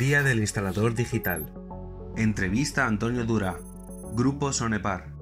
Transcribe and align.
Día 0.00 0.22
del 0.22 0.38
Instalador 0.38 0.94
Digital. 0.94 1.52
Entrevista 2.16 2.84
a 2.84 2.88
Antonio 2.88 3.26
Dura, 3.26 3.58
Grupo 4.16 4.50
Sonepar. 4.50 5.12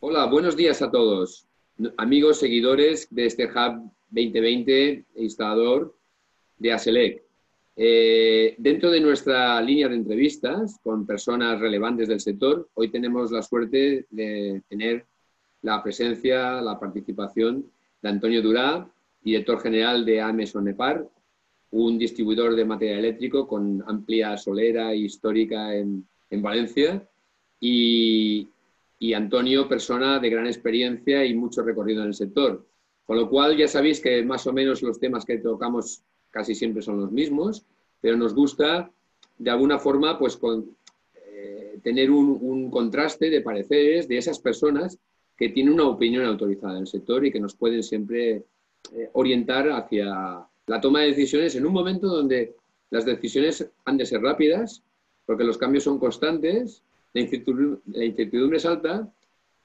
Hola, 0.00 0.26
buenos 0.26 0.58
días 0.58 0.82
a 0.82 0.90
todos, 0.90 1.46
amigos 1.96 2.38
seguidores 2.38 3.08
de 3.10 3.24
este 3.24 3.46
Hub 3.46 3.90
2020 4.10 5.06
instalador 5.14 5.96
de 6.58 6.74
ASELEC. 6.74 7.22
Eh, 7.76 8.54
dentro 8.58 8.90
de 8.90 9.00
nuestra 9.00 9.58
línea 9.62 9.88
de 9.88 9.96
entrevistas 9.96 10.78
con 10.82 11.06
personas 11.06 11.58
relevantes 11.58 12.08
del 12.08 12.20
sector, 12.20 12.68
hoy 12.74 12.90
tenemos 12.90 13.32
la 13.32 13.40
suerte 13.40 14.04
de 14.10 14.62
tener 14.68 15.06
la 15.62 15.82
presencia, 15.82 16.60
la 16.60 16.78
participación 16.78 17.72
de 18.02 18.08
Antonio 18.10 18.42
Durá, 18.42 18.86
director 19.26 19.60
general 19.60 20.04
de 20.04 20.20
AME 20.20 20.46
Sonepar, 20.46 21.04
un 21.72 21.98
distribuidor 21.98 22.54
de 22.54 22.64
material 22.64 23.00
eléctrico 23.00 23.48
con 23.48 23.82
amplia 23.88 24.36
solera 24.36 24.94
histórica 24.94 25.74
en, 25.74 26.06
en 26.30 26.42
Valencia, 26.42 27.08
y, 27.58 28.48
y 29.00 29.14
Antonio, 29.14 29.66
persona 29.66 30.20
de 30.20 30.30
gran 30.30 30.46
experiencia 30.46 31.24
y 31.24 31.34
mucho 31.34 31.62
recorrido 31.62 32.02
en 32.02 32.08
el 32.08 32.14
sector. 32.14 32.64
Con 33.04 33.16
lo 33.16 33.28
cual 33.28 33.56
ya 33.56 33.66
sabéis 33.66 34.00
que 34.00 34.22
más 34.22 34.46
o 34.46 34.52
menos 34.52 34.80
los 34.82 35.00
temas 35.00 35.24
que 35.24 35.38
tocamos 35.38 36.04
casi 36.30 36.54
siempre 36.54 36.82
son 36.82 37.00
los 37.00 37.10
mismos, 37.10 37.66
pero 38.00 38.16
nos 38.16 38.32
gusta 38.32 38.92
de 39.38 39.50
alguna 39.50 39.80
forma 39.80 40.20
pues 40.20 40.36
con, 40.36 40.70
eh, 41.16 41.80
tener 41.82 42.12
un, 42.12 42.38
un, 42.40 42.70
contraste 42.70 43.28
de 43.28 43.40
pareceres 43.40 44.06
de 44.06 44.18
esas 44.18 44.38
personas 44.38 45.00
que 45.36 45.48
tienen 45.48 45.74
una 45.74 45.88
opinión 45.88 46.24
autorizada 46.24 46.74
en 46.74 46.82
el 46.82 46.86
sector 46.86 47.26
y 47.26 47.32
que 47.32 47.40
nos 47.40 47.56
pueden 47.56 47.82
siempre 47.82 48.44
eh, 48.94 49.10
orientar 49.12 49.68
hacia 49.70 50.46
la 50.66 50.80
toma 50.80 51.00
de 51.00 51.08
decisiones 51.08 51.54
en 51.54 51.66
un 51.66 51.72
momento 51.72 52.08
donde 52.08 52.54
las 52.90 53.04
decisiones 53.04 53.68
han 53.84 53.96
de 53.96 54.06
ser 54.06 54.20
rápidas, 54.20 54.82
porque 55.24 55.44
los 55.44 55.58
cambios 55.58 55.84
son 55.84 55.98
constantes 55.98 56.82
la 57.16 57.22
incertidumbre, 57.22 57.80
la 57.92 58.04
incertidumbre 58.04 58.58
es 58.58 58.66
alta 58.66 59.10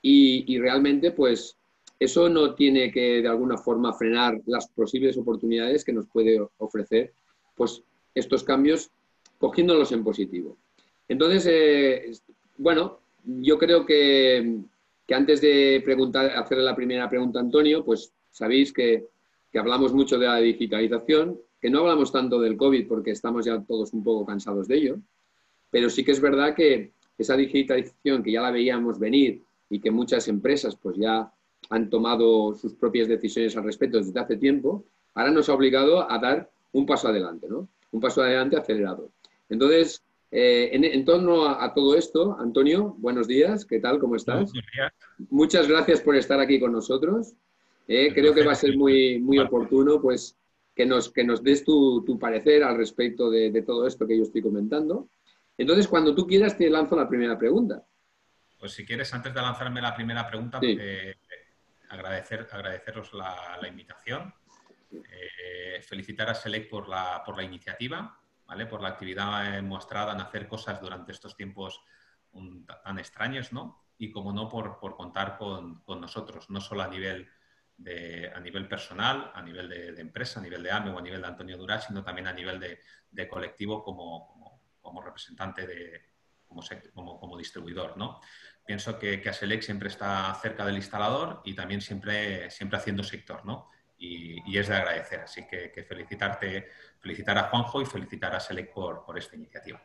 y, 0.01 0.57
realmente 0.57 1.11
pues 1.11 1.57
eso 1.99 2.29
no 2.29 2.55
tiene 2.55 2.91
que 2.91 3.21
de 3.21 3.27
alguna 3.27 3.57
forma 3.57 3.93
frenar 3.93 4.41
las 4.47 4.67
posibles 4.69 5.17
oportunidades 5.17 5.83
que 5.83 5.93
nos 5.93 6.07
puede 6.07 6.41
ofrecer 6.57 7.13
pues 7.55 7.83
estos 8.15 8.43
cambios 8.43 8.89
cogiéndolos 9.37 9.91
en 9.91 10.03
positivo. 10.03 10.57
Entonces, 11.07 11.45
eh, 11.47 12.11
bueno, 12.57 12.99
yo 13.25 13.57
creo 13.59 13.85
que, 13.85 14.61
que, 15.05 15.13
antes 15.13 15.41
de 15.41 15.81
preguntar, 15.83 16.31
hacerle 16.31 16.63
la 16.63 16.75
primera 16.75 17.09
pregunta 17.09 17.39
a 17.39 17.43
Antonio, 17.43 17.83
pues 17.83 18.11
sabéis 18.31 18.73
que, 18.73 19.07
que 19.51 19.59
hablamos 19.59 19.93
mucho 19.93 20.17
de 20.17 20.27
la 20.27 20.37
digitalización, 20.37 21.39
que 21.59 21.69
no 21.69 21.79
hablamos 21.79 22.11
tanto 22.11 22.39
del 22.39 22.57
COVID 22.57 22.87
porque 22.87 23.11
estamos 23.11 23.45
ya 23.45 23.61
todos 23.61 23.93
un 23.93 24.03
poco 24.03 24.25
cansados 24.25 24.67
de 24.67 24.77
ello, 24.77 24.99
pero 25.69 25.89
sí 25.89 26.03
que 26.03 26.11
es 26.11 26.21
verdad 26.21 26.55
que 26.55 26.93
esa 27.17 27.35
digitalización 27.35 28.23
que 28.23 28.31
ya 28.31 28.41
la 28.41 28.51
veíamos 28.51 28.97
venir 28.97 29.43
y 29.69 29.79
que 29.79 29.91
muchas 29.91 30.27
empresas 30.27 30.75
pues 30.75 30.97
ya 30.97 31.31
han 31.69 31.89
tomado 31.89 32.55
sus 32.55 32.73
propias 32.73 33.07
decisiones 33.07 33.55
al 33.55 33.63
respecto 33.63 33.97
desde 33.97 34.19
hace 34.19 34.37
tiempo, 34.37 34.85
ahora 35.13 35.31
nos 35.31 35.49
ha 35.49 35.53
obligado 35.53 36.09
a 36.09 36.17
dar 36.17 36.49
un 36.71 36.85
paso 36.85 37.09
adelante, 37.09 37.47
¿no? 37.49 37.67
Un 37.91 37.99
paso 37.99 38.21
adelante 38.21 38.57
acelerado. 38.57 39.11
Entonces, 39.49 40.03
eh, 40.31 40.69
en, 40.71 40.83
en, 40.83 41.05
torno 41.05 41.45
a, 41.45 41.63
a, 41.63 41.73
todo 41.73 41.95
esto, 41.95 42.37
Antonio, 42.39 42.95
buenos 42.97 43.27
días, 43.27 43.65
¿qué 43.65 43.79
tal? 43.79 43.99
¿Cómo 43.99 44.15
estás? 44.15 44.51
Muchas 45.29 45.67
gracias 45.67 46.01
por 46.01 46.15
estar 46.15 46.39
aquí 46.39 46.59
con 46.59 46.71
nosotros. 46.71 47.33
Eh, 47.93 48.13
creo 48.13 48.33
que 48.33 48.45
va 48.45 48.53
a 48.53 48.55
ser 48.55 48.77
muy, 48.77 49.19
muy 49.19 49.37
oportuno 49.37 50.01
pues, 50.01 50.37
que, 50.73 50.85
nos, 50.85 51.11
que 51.11 51.25
nos 51.25 51.43
des 51.43 51.65
tu, 51.65 52.05
tu 52.05 52.17
parecer 52.17 52.63
al 52.63 52.77
respecto 52.77 53.29
de, 53.29 53.51
de 53.51 53.63
todo 53.63 53.85
esto 53.85 54.07
que 54.07 54.15
yo 54.15 54.23
estoy 54.23 54.41
comentando. 54.41 55.09
Entonces, 55.57 55.89
cuando 55.89 56.15
tú 56.15 56.25
quieras, 56.25 56.57
te 56.57 56.69
lanzo 56.69 56.95
la 56.95 57.09
primera 57.09 57.37
pregunta. 57.37 57.85
Pues 58.57 58.71
si 58.71 58.85
quieres, 58.85 59.13
antes 59.13 59.33
de 59.33 59.41
lanzarme 59.41 59.81
la 59.81 59.93
primera 59.93 60.25
pregunta, 60.25 60.61
sí. 60.61 60.77
eh, 60.79 61.17
agradecer, 61.89 62.47
agradeceros 62.49 63.13
la, 63.13 63.57
la 63.61 63.67
invitación, 63.67 64.33
eh, 64.93 65.81
felicitar 65.81 66.29
a 66.29 66.33
Select 66.33 66.69
por 66.69 66.87
la, 66.87 67.21
por 67.25 67.35
la 67.35 67.43
iniciativa, 67.43 68.17
¿vale? 68.47 68.67
por 68.67 68.81
la 68.81 68.87
actividad 68.87 69.61
mostrada 69.63 70.13
en 70.13 70.21
hacer 70.21 70.47
cosas 70.47 70.79
durante 70.79 71.11
estos 71.11 71.35
tiempos 71.35 71.81
un, 72.31 72.65
tan 72.65 72.99
extraños, 72.99 73.51
¿no? 73.51 73.83
Y 73.97 74.11
como 74.11 74.31
no, 74.31 74.47
por, 74.47 74.79
por 74.79 74.95
contar 74.95 75.37
con, 75.37 75.81
con, 75.81 75.99
nosotros, 75.99 76.49
no 76.49 76.61
solo 76.61 76.83
a 76.83 76.87
nivel, 76.87 77.27
a 77.85 78.39
nivel 78.39 78.67
personal, 78.67 79.31
a 79.33 79.41
nivel 79.41 79.69
de, 79.69 80.01
empresa, 80.01 80.39
a 80.39 80.43
nivel 80.43 80.63
de 80.63 80.71
AME 80.71 80.91
o 80.91 80.99
a 80.99 81.01
nivel 81.01 81.21
de 81.21 81.27
Antonio 81.27 81.57
Durá, 81.57 81.79
sino 81.79 82.03
también 82.03 82.27
a 82.27 82.33
nivel 82.33 82.59
de, 82.59 83.27
colectivo 83.27 83.83
como, 83.83 85.01
representante 85.03 85.65
de, 85.65 86.01
como, 86.47 87.37
distribuidor, 87.37 87.97
¿no? 87.97 88.19
Pienso 88.65 88.99
que, 88.99 89.19
que 89.19 89.29
Aselec 89.29 89.61
siempre 89.61 89.89
está 89.89 90.33
cerca 90.41 90.65
del 90.65 90.75
instalador 90.75 91.41
y 91.43 91.55
también 91.55 91.81
siempre, 91.81 92.49
siempre 92.51 92.77
haciendo 92.77 93.03
sector, 93.03 93.45
¿no? 93.45 93.69
Y, 93.97 94.57
es 94.57 94.67
de 94.67 94.75
agradecer. 94.75 95.21
Así 95.21 95.47
que, 95.47 95.71
que, 95.71 95.83
felicitarte, 95.83 96.67
felicitar 96.99 97.37
a 97.37 97.43
Juanjo 97.43 97.81
y 97.81 97.85
felicitar 97.85 98.35
a 98.35 98.39
Selec 98.39 98.71
por, 98.73 99.17
esta 99.17 99.35
iniciativa. 99.35 99.81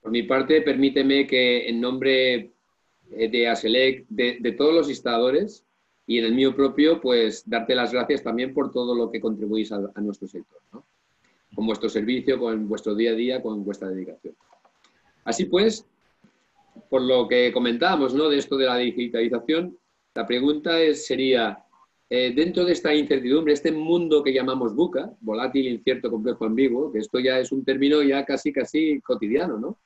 Por 0.00 0.10
mi 0.10 0.22
parte, 0.22 0.62
permíteme 0.62 1.26
que 1.26 1.68
en 1.68 1.80
nombre 1.80 2.52
de 3.04 3.48
Aselec, 3.48 4.06
de, 4.08 4.38
de 4.40 4.52
todos 4.52 4.74
los 4.74 4.88
instaladores 4.88 5.67
y 6.08 6.18
en 6.18 6.24
el 6.24 6.34
mío 6.34 6.56
propio, 6.56 7.02
pues 7.02 7.42
darte 7.46 7.74
las 7.74 7.92
gracias 7.92 8.22
también 8.22 8.54
por 8.54 8.72
todo 8.72 8.94
lo 8.94 9.10
que 9.10 9.20
contribuís 9.20 9.70
a, 9.72 9.92
a 9.94 10.00
nuestro 10.00 10.26
sector, 10.26 10.58
¿no? 10.72 10.82
con 11.54 11.66
vuestro 11.66 11.90
servicio, 11.90 12.38
con 12.38 12.66
vuestro 12.66 12.94
día 12.94 13.10
a 13.10 13.14
día, 13.14 13.42
con 13.42 13.62
vuestra 13.62 13.90
dedicación. 13.90 14.34
Así 15.24 15.44
pues, 15.44 15.86
por 16.88 17.02
lo 17.02 17.28
que 17.28 17.52
comentábamos 17.52 18.14
¿no? 18.14 18.30
de 18.30 18.38
esto 18.38 18.56
de 18.56 18.64
la 18.64 18.78
digitalización, 18.78 19.76
la 20.14 20.26
pregunta 20.26 20.80
es, 20.80 21.06
sería, 21.06 21.62
eh, 22.08 22.32
dentro 22.34 22.64
de 22.64 22.72
esta 22.72 22.94
incertidumbre, 22.94 23.52
este 23.52 23.70
mundo 23.70 24.22
que 24.22 24.32
llamamos 24.32 24.74
buca, 24.74 25.12
volátil, 25.20 25.68
incierto, 25.68 26.10
complejo, 26.10 26.46
ambiguo, 26.46 26.90
que 26.90 27.00
esto 27.00 27.18
ya 27.18 27.38
es 27.38 27.52
un 27.52 27.66
término 27.66 28.02
ya 28.02 28.24
casi, 28.24 28.50
casi 28.50 28.98
cotidiano, 29.02 29.58
¿no? 29.58 29.78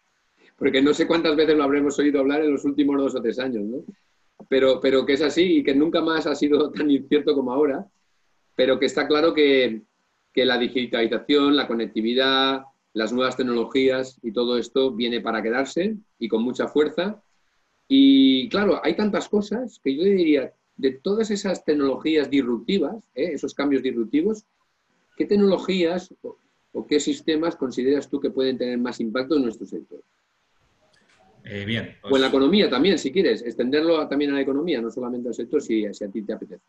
Porque 0.56 0.80
no 0.80 0.94
sé 0.94 1.08
cuántas 1.08 1.34
veces 1.34 1.56
lo 1.56 1.64
habremos 1.64 1.98
oído 1.98 2.20
hablar 2.20 2.42
en 2.42 2.52
los 2.52 2.64
últimos 2.64 2.96
dos 2.96 3.16
o 3.16 3.20
tres 3.20 3.40
años, 3.40 3.64
¿no? 3.64 3.84
Pero, 4.48 4.80
pero 4.80 5.04
que 5.06 5.14
es 5.14 5.22
así 5.22 5.58
y 5.58 5.64
que 5.64 5.74
nunca 5.74 6.00
más 6.00 6.26
ha 6.26 6.34
sido 6.34 6.70
tan 6.72 6.90
incierto 6.90 7.34
como 7.34 7.52
ahora, 7.52 7.86
pero 8.54 8.78
que 8.78 8.86
está 8.86 9.06
claro 9.06 9.32
que, 9.34 9.82
que 10.32 10.44
la 10.44 10.58
digitalización, 10.58 11.56
la 11.56 11.66
conectividad, 11.66 12.64
las 12.94 13.12
nuevas 13.12 13.36
tecnologías 13.36 14.18
y 14.22 14.32
todo 14.32 14.58
esto 14.58 14.92
viene 14.92 15.20
para 15.20 15.42
quedarse 15.42 15.96
y 16.18 16.28
con 16.28 16.42
mucha 16.42 16.68
fuerza. 16.68 17.22
Y 17.88 18.48
claro, 18.48 18.80
hay 18.82 18.94
tantas 18.94 19.28
cosas 19.28 19.80
que 19.82 19.96
yo 19.96 20.04
diría, 20.04 20.52
de 20.76 20.92
todas 20.92 21.30
esas 21.30 21.64
tecnologías 21.64 22.30
disruptivas, 22.30 23.08
¿eh? 23.14 23.32
esos 23.34 23.54
cambios 23.54 23.82
disruptivos, 23.82 24.44
¿qué 25.16 25.26
tecnologías 25.26 26.14
o, 26.22 26.38
o, 26.72 26.86
qué 26.86 27.00
sistemas 27.00 27.56
consideras 27.56 28.08
tú 28.08 28.20
que 28.20 28.30
pueden 28.30 28.58
tener 28.58 28.78
más 28.78 29.00
impacto 29.00 29.36
en 29.36 29.42
nuestro 29.42 29.66
sector? 29.66 30.02
Eh, 31.44 31.64
bien. 31.64 31.98
Pues... 32.00 32.12
O 32.12 32.16
en 32.16 32.22
la 32.22 32.28
economía 32.28 32.70
también, 32.70 32.98
si 32.98 33.12
quieres, 33.12 33.42
extenderlo 33.42 34.06
también 34.08 34.30
a 34.32 34.34
la 34.34 34.40
economía, 34.40 34.80
no 34.80 34.90
solamente 34.90 35.28
al 35.28 35.34
sector, 35.34 35.60
si, 35.60 35.92
si 35.92 36.04
a 36.04 36.10
ti 36.10 36.22
te 36.22 36.32
apetece. 36.32 36.64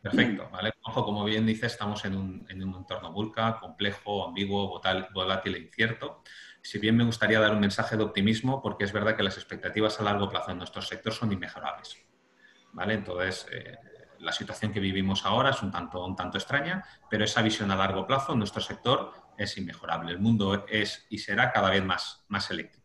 Perfecto, 0.00 0.48
¿vale? 0.50 0.72
Ojo, 0.82 1.04
como 1.04 1.24
bien 1.24 1.44
dice, 1.44 1.66
estamos 1.66 2.04
en 2.06 2.16
un, 2.16 2.46
en 2.48 2.62
un 2.62 2.74
entorno 2.74 3.12
vulca, 3.12 3.58
complejo, 3.60 4.26
ambiguo, 4.26 4.80
volátil 5.12 5.54
e 5.56 5.58
incierto. 5.58 6.22
Si 6.62 6.78
bien 6.78 6.96
me 6.96 7.04
gustaría 7.04 7.38
dar 7.38 7.52
un 7.52 7.60
mensaje 7.60 7.96
de 7.98 8.02
optimismo, 8.02 8.62
porque 8.62 8.84
es 8.84 8.92
verdad 8.92 9.14
que 9.14 9.22
las 9.22 9.36
expectativas 9.36 10.00
a 10.00 10.04
largo 10.04 10.28
plazo 10.30 10.52
en 10.52 10.58
nuestro 10.58 10.80
sector 10.80 11.12
son 11.12 11.32
inmejorables. 11.32 11.98
¿Vale? 12.72 12.94
Entonces, 12.94 13.46
eh, 13.52 13.76
la 14.20 14.32
situación 14.32 14.72
que 14.72 14.80
vivimos 14.80 15.26
ahora 15.26 15.50
es 15.50 15.62
un 15.62 15.70
tanto, 15.70 16.04
un 16.04 16.16
tanto 16.16 16.38
extraña, 16.38 16.82
pero 17.10 17.24
esa 17.24 17.42
visión 17.42 17.70
a 17.70 17.76
largo 17.76 18.06
plazo 18.06 18.32
en 18.32 18.38
nuestro 18.38 18.62
sector 18.62 19.12
es 19.36 19.56
inmejorable. 19.58 20.12
El 20.12 20.18
mundo 20.18 20.66
es 20.66 21.06
y 21.10 21.18
será 21.18 21.52
cada 21.52 21.70
vez 21.70 21.84
más, 21.84 22.24
más 22.28 22.50
eléctrico. 22.50 22.79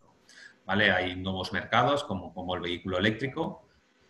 ¿Vale? 0.66 0.92
Hay 0.92 1.16
nuevos 1.16 1.54
mercados 1.54 2.04
como, 2.04 2.56
el 2.56 2.62
vehículo 2.62 2.98
eléctrico, 2.98 3.68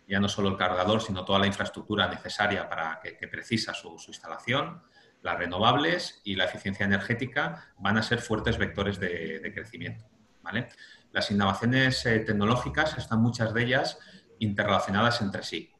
ya 0.08 0.20
no 0.20 0.28
solo 0.28 0.48
el 0.48 0.56
cargador, 0.56 1.02
sino 1.02 1.24
toda 1.24 1.38
la 1.38 1.46
infraestructura 1.46 2.08
necesaria 2.08 2.68
para 2.68 3.00
que, 3.00 3.28
precisa 3.28 3.74
su, 3.74 3.96
instalación, 4.08 4.82
las 5.22 5.38
renovables 5.38 6.20
y 6.24 6.36
la 6.36 6.44
eficiencia 6.44 6.86
energética 6.86 7.72
van 7.78 7.98
a 7.98 8.02
ser 8.02 8.20
fuertes 8.20 8.56
vectores 8.58 8.98
de, 8.98 9.52
crecimiento. 9.54 10.04
¿vale? 10.42 10.68
Las 11.12 11.30
innovaciones 11.30 12.06
eh, 12.06 12.20
tecnológicas 12.20 12.96
están 12.96 13.20
muchas 13.20 13.52
de 13.52 13.62
ellas 13.62 13.98
interrelacionadas 14.38 15.20
entre 15.20 15.42
sí. 15.42 15.72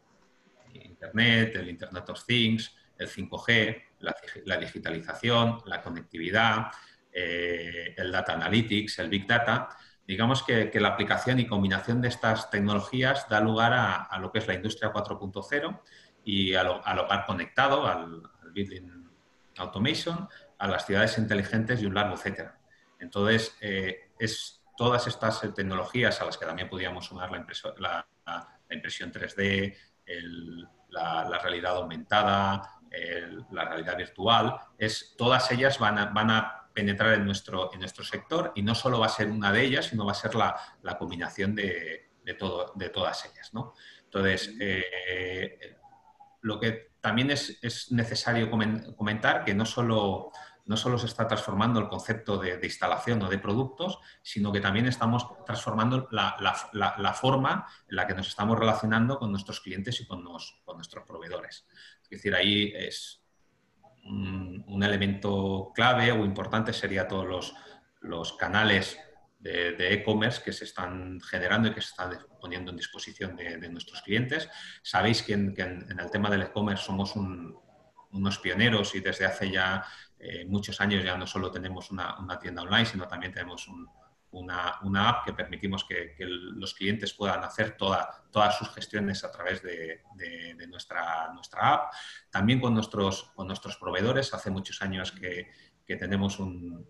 Internet, 0.74 1.54
el 1.56 1.68
Internet 1.70 2.08
of 2.08 2.24
Things, 2.24 2.74
el 2.98 3.08
5G, 3.08 3.82
la, 4.00 4.16
la 4.44 4.56
digitalización, 4.56 5.60
la 5.66 5.82
conectividad, 5.82 6.68
eh, 7.12 7.94
el 7.96 8.12
Data 8.12 8.34
Analytics, 8.34 8.98
el 8.98 9.08
Big 9.08 9.26
Data, 9.26 9.68
digamos 10.06 10.42
que, 10.42 10.70
la 10.74 10.88
aplicación 10.88 11.40
y 11.40 11.46
combinación 11.46 12.00
de 12.00 12.08
estas 12.08 12.50
tecnologías 12.50 13.28
da 13.28 13.40
lugar 13.40 13.72
a, 13.74 14.18
lo 14.18 14.30
que 14.30 14.38
es 14.38 14.46
la 14.46 14.54
industria 14.54 14.92
4.0 14.92 15.80
y 16.24 16.54
al 16.54 16.68
hogar 16.68 17.26
conectado, 17.26 17.86
al, 17.86 18.22
building 18.52 19.04
automation, 19.58 20.28
a 20.58 20.68
las 20.68 20.86
ciudades 20.86 21.18
inteligentes 21.18 21.82
y 21.82 21.86
un 21.86 21.94
largo 21.94 22.14
etcétera. 22.14 22.58
Entonces, 22.98 23.54
eh, 23.60 24.12
es 24.18 24.62
todas 24.78 25.06
estas 25.06 25.42
tecnologías 25.54 26.20
a 26.20 26.24
las 26.24 26.38
que 26.38 26.46
también 26.46 26.70
podríamos 26.70 27.04
sumar 27.04 27.30
la, 27.78 28.08
impresión 28.70 29.12
3D, 29.12 29.76
la, 30.88 31.38
realidad 31.38 31.76
aumentada, 31.76 32.80
la 33.50 33.64
realidad 33.64 33.96
virtual, 33.96 34.56
es, 34.78 35.14
todas 35.18 35.50
ellas 35.50 35.78
van 35.78 36.14
van 36.14 36.30
a 36.30 36.65
penetrar 36.76 37.14
en 37.14 37.24
nuestro, 37.24 37.72
en 37.72 37.80
nuestro 37.80 38.04
sector 38.04 38.52
y 38.54 38.60
no 38.60 38.74
solo 38.74 39.00
va 39.00 39.06
a 39.06 39.08
ser 39.08 39.28
una 39.30 39.50
de 39.50 39.64
ellas, 39.64 39.86
sino 39.86 40.04
va 40.04 40.12
a 40.12 40.14
ser 40.14 40.34
la, 40.34 40.54
combinación 40.98 41.54
de, 41.54 42.10
todo, 42.38 42.74
de 42.74 42.90
todas 42.90 43.24
ellas. 43.24 43.54
¿no? 43.54 43.72
Entonces, 44.04 44.54
eh, 44.60 45.78
lo 46.42 46.60
que 46.60 46.90
también 47.00 47.30
es, 47.30 47.58
es, 47.62 47.90
necesario 47.92 48.50
comentar 48.50 49.42
que 49.42 49.54
no 49.54 49.64
solo, 49.64 50.32
no 50.66 50.76
solo 50.76 50.98
se 50.98 51.06
está 51.06 51.26
transformando 51.26 51.80
el 51.80 51.88
concepto 51.88 52.36
de, 52.36 52.60
instalación 52.62 53.22
o 53.22 53.30
de 53.30 53.38
productos, 53.38 53.98
sino 54.20 54.52
que 54.52 54.60
también 54.60 54.84
estamos 54.84 55.26
transformando 55.46 56.08
la, 56.10 56.36
la, 56.72 57.14
forma 57.14 57.66
en 57.88 57.96
la 57.96 58.06
que 58.06 58.14
nos 58.14 58.28
estamos 58.28 58.58
relacionando 58.58 59.18
con 59.18 59.30
nuestros 59.30 59.60
clientes 59.60 59.98
y 60.02 60.06
con, 60.06 60.22
con 60.22 60.76
nuestros 60.76 61.06
proveedores. 61.06 61.66
Es 62.02 62.10
decir, 62.10 62.34
ahí 62.34 62.70
es, 62.76 63.25
un, 64.06 64.82
elemento 64.82 65.72
clave 65.74 66.12
o 66.12 66.24
importante 66.24 66.72
sería 66.72 67.08
todos 67.08 67.26
los, 67.26 67.54
los 68.00 68.34
canales 68.34 68.98
de 69.38 69.92
e-commerce 69.94 70.42
que 70.42 70.52
se 70.52 70.64
están 70.64 71.20
generando 71.20 71.68
y 71.68 71.74
que 71.74 71.80
se 71.80 71.90
están 71.90 72.10
poniendo 72.40 72.70
en 72.70 72.76
disposición 72.76 73.36
de, 73.36 73.68
nuestros 73.68 74.02
clientes. 74.02 74.48
Sabéis 74.82 75.22
que 75.22 75.34
en, 75.34 75.54
el 75.98 76.10
tema 76.10 76.28
del 76.30 76.42
e-commerce 76.42 76.84
somos 76.84 77.14
unos 77.16 78.38
pioneros 78.38 78.94
y 78.94 79.00
desde 79.00 79.24
hace 79.24 79.50
ya 79.50 79.84
eh, 80.18 80.44
muchos 80.46 80.80
años 80.80 81.04
ya 81.04 81.16
no 81.16 81.26
solo 81.26 81.50
tenemos 81.50 81.90
una, 81.90 82.18
una, 82.18 82.38
tienda 82.38 82.62
online, 82.62 82.86
sino 82.86 83.06
también 83.06 83.32
tenemos 83.32 83.68
un, 83.68 83.88
una, 84.38 85.08
app 85.08 85.24
que 85.24 85.32
permitimos 85.32 85.84
que, 85.84 86.14
los 86.18 86.74
clientes 86.74 87.12
puedan 87.14 87.42
hacer 87.44 87.76
todas 87.76 88.58
sus 88.58 88.68
gestiones 88.70 89.24
a 89.24 89.30
través 89.30 89.62
de, 89.62 90.02
nuestra, 90.68 91.32
app. 91.60 91.92
También 92.30 92.60
con 92.60 92.74
nuestros, 92.74 93.32
con 93.34 93.46
nuestros 93.46 93.76
proveedores. 93.76 94.34
Hace 94.34 94.50
muchos 94.50 94.82
años 94.82 95.12
que, 95.12 95.48
tenemos 95.86 96.38
un, 96.38 96.86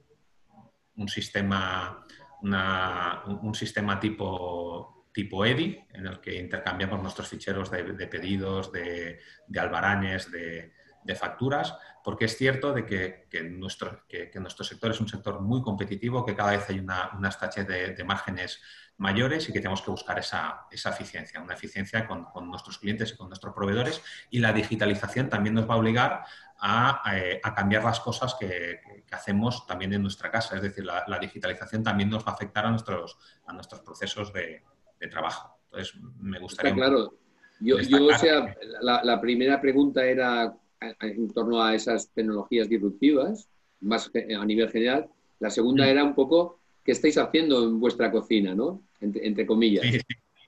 sistema, 1.07 2.05
un, 2.43 3.55
sistema 3.55 4.01
tipo, 4.01 5.07
tipo 5.13 5.45
EDI, 5.45 5.87
en 5.95 6.07
el 6.07 6.21
que 6.21 6.35
intercambiamos 6.39 7.01
nuestros 7.01 7.29
ficheros 7.29 7.71
de, 7.71 8.07
pedidos, 8.07 8.73
de, 8.73 9.21
albaranes, 9.57 10.31
de, 10.31 10.73
facturas, 11.15 11.77
porque 12.03 12.27
es 12.27 12.37
cierto 12.37 12.73
de 12.73 12.87
que, 12.87 13.43
nuestro, 13.51 14.05
nuestro, 14.35 14.65
sector 14.65 14.91
es 14.91 15.01
un 15.01 15.09
sector 15.09 15.41
muy 15.41 15.63
competitivo, 15.63 16.25
que 16.25 16.35
cada 16.35 16.53
vez 16.53 16.69
hay 16.71 16.79
una, 16.79 17.11
unas 17.17 17.39
tachas 17.39 17.67
de, 17.67 18.05
márgenes 18.05 18.61
mayores 18.99 19.49
y 19.49 19.53
que 19.53 19.59
tenemos 19.59 19.83
que 19.83 19.91
buscar 19.91 20.19
esa, 20.19 20.67
eficiencia, 20.71 21.41
una 21.41 21.55
eficiencia 21.55 22.07
con, 22.07 22.29
nuestros 22.49 22.79
clientes 22.79 23.13
y 23.13 23.17
con 23.17 23.29
nuestros 23.29 23.55
proveedores. 23.55 24.03
Y 24.31 24.39
la 24.39 24.53
digitalización 24.53 25.29
también 25.29 25.55
nos 25.55 25.69
va 25.69 25.75
a 25.75 25.79
obligar 25.79 26.25
a, 26.59 27.03
eh, 27.15 27.41
cambiar 27.55 27.85
las 27.85 28.01
cosas 28.01 28.37
que, 28.39 28.81
hacemos 29.11 29.67
también 29.67 29.93
en 29.93 30.03
nuestra 30.03 30.31
casa. 30.31 30.57
Es 30.57 30.63
decir, 30.63 30.85
la, 30.85 31.19
digitalización 31.19 31.83
también 31.83 32.11
nos 32.11 32.25
va 32.25 32.33
a 32.33 32.35
afectar 32.35 32.67
a 32.67 32.71
nuestros, 32.71 33.19
a 33.47 33.53
nuestros 33.53 33.81
procesos 33.81 34.33
de, 34.33 34.63
trabajo. 35.11 35.59
Entonces, 35.67 35.95
me 36.19 36.39
gustaría... 36.39 36.75
claro. 36.75 37.15
Yo, 37.59 37.77
o 37.77 38.19
sea, 38.19 38.55
la 38.83 39.21
primera 39.21 39.61
pregunta 39.61 40.05
era 40.05 40.55
en 40.81 41.29
torno 41.31 41.63
a 41.63 41.75
esas 41.75 42.11
tecnologías 42.11 42.69
disruptivas, 42.69 43.49
más 43.81 44.11
a 44.15 44.45
nivel 44.45 44.69
general. 44.71 45.07
La 45.41 45.51
segunda 45.51 45.85
mm. 45.85 45.89
era 45.89 46.05
un 46.05 46.15
poco 46.15 46.59
qué 46.85 46.93
estáis 46.93 47.19
haciendo 47.19 47.65
en 47.65 47.81
vuestra 47.81 48.11
cocina, 48.11 48.55
¿no? 48.55 48.81
Entre, 49.01 49.47
comillas. 49.47 49.85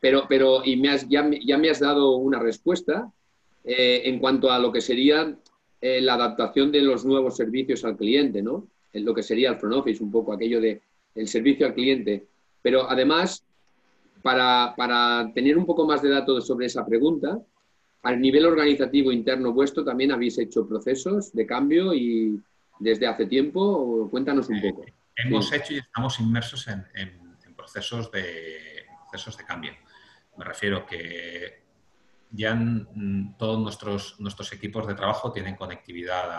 Pero, 0.00 0.26
pero 0.28 0.64
y 0.64 0.76
me 0.76 0.90
has, 0.90 1.08
ya, 1.08 1.24
me 1.24 1.70
has 1.70 1.80
dado 1.80 2.16
una 2.16 2.38
respuesta 2.38 3.10
eh, 3.64 4.02
en 4.04 4.20
cuanto 4.20 4.50
a 4.50 4.58
lo 4.60 4.70
que 4.70 4.80
sería 4.80 5.36
eh, 5.80 6.00
la 6.00 6.14
adaptación 6.14 6.70
de 6.70 6.82
los 6.82 7.04
nuevos 7.04 7.36
servicios 7.36 7.84
al 7.84 7.96
cliente, 7.96 8.40
¿no? 8.40 8.68
En 8.92 9.04
lo 9.04 9.12
que 9.12 9.24
sería 9.24 9.50
el 9.50 9.56
front 9.56 9.74
office, 9.74 10.02
un 10.02 10.12
poco 10.12 10.32
aquello 10.32 10.60
de 10.60 10.80
el 11.16 11.26
servicio 11.26 11.66
al 11.66 11.74
cliente. 11.74 12.26
Pero 12.62 12.88
además, 12.88 13.44
para, 14.22 14.74
para 14.76 15.32
tener 15.34 15.58
un 15.58 15.66
poco 15.66 15.84
más 15.84 16.00
de 16.00 16.10
datos 16.10 16.46
sobre 16.46 16.66
esa 16.66 16.86
pregunta, 16.86 17.40
al 18.08 18.22
nivel 18.22 18.46
organizativo 18.46 19.12
interno 19.12 19.52
vuestro 19.52 19.84
también 19.84 20.12
habéis 20.12 20.38
hecho 20.38 20.66
procesos 20.66 21.30
de 21.34 21.44
cambio 21.44 21.92
y 21.92 22.42
desde 22.80 23.06
hace 23.06 23.26
tiempo, 23.26 24.08
cuéntanos 24.10 24.48
un 24.48 24.62
poco. 24.62 24.86
hemos 25.14 25.52
hecho 25.52 25.74
y 25.74 25.78
estamos 25.78 26.18
inmersos 26.18 26.68
en, 26.68 26.86
procesos, 27.54 28.10
de, 28.10 28.86
procesos 29.10 29.36
de 29.36 29.44
cambio. 29.44 29.72
Me 30.38 30.44
refiero 30.46 30.86
que 30.86 31.64
ya 32.30 32.58
todos 33.36 33.58
nuestros, 33.58 34.18
nuestros 34.20 34.54
equipos 34.54 34.86
de 34.86 34.94
trabajo 34.94 35.30
tienen 35.30 35.54
conectividad 35.54 36.30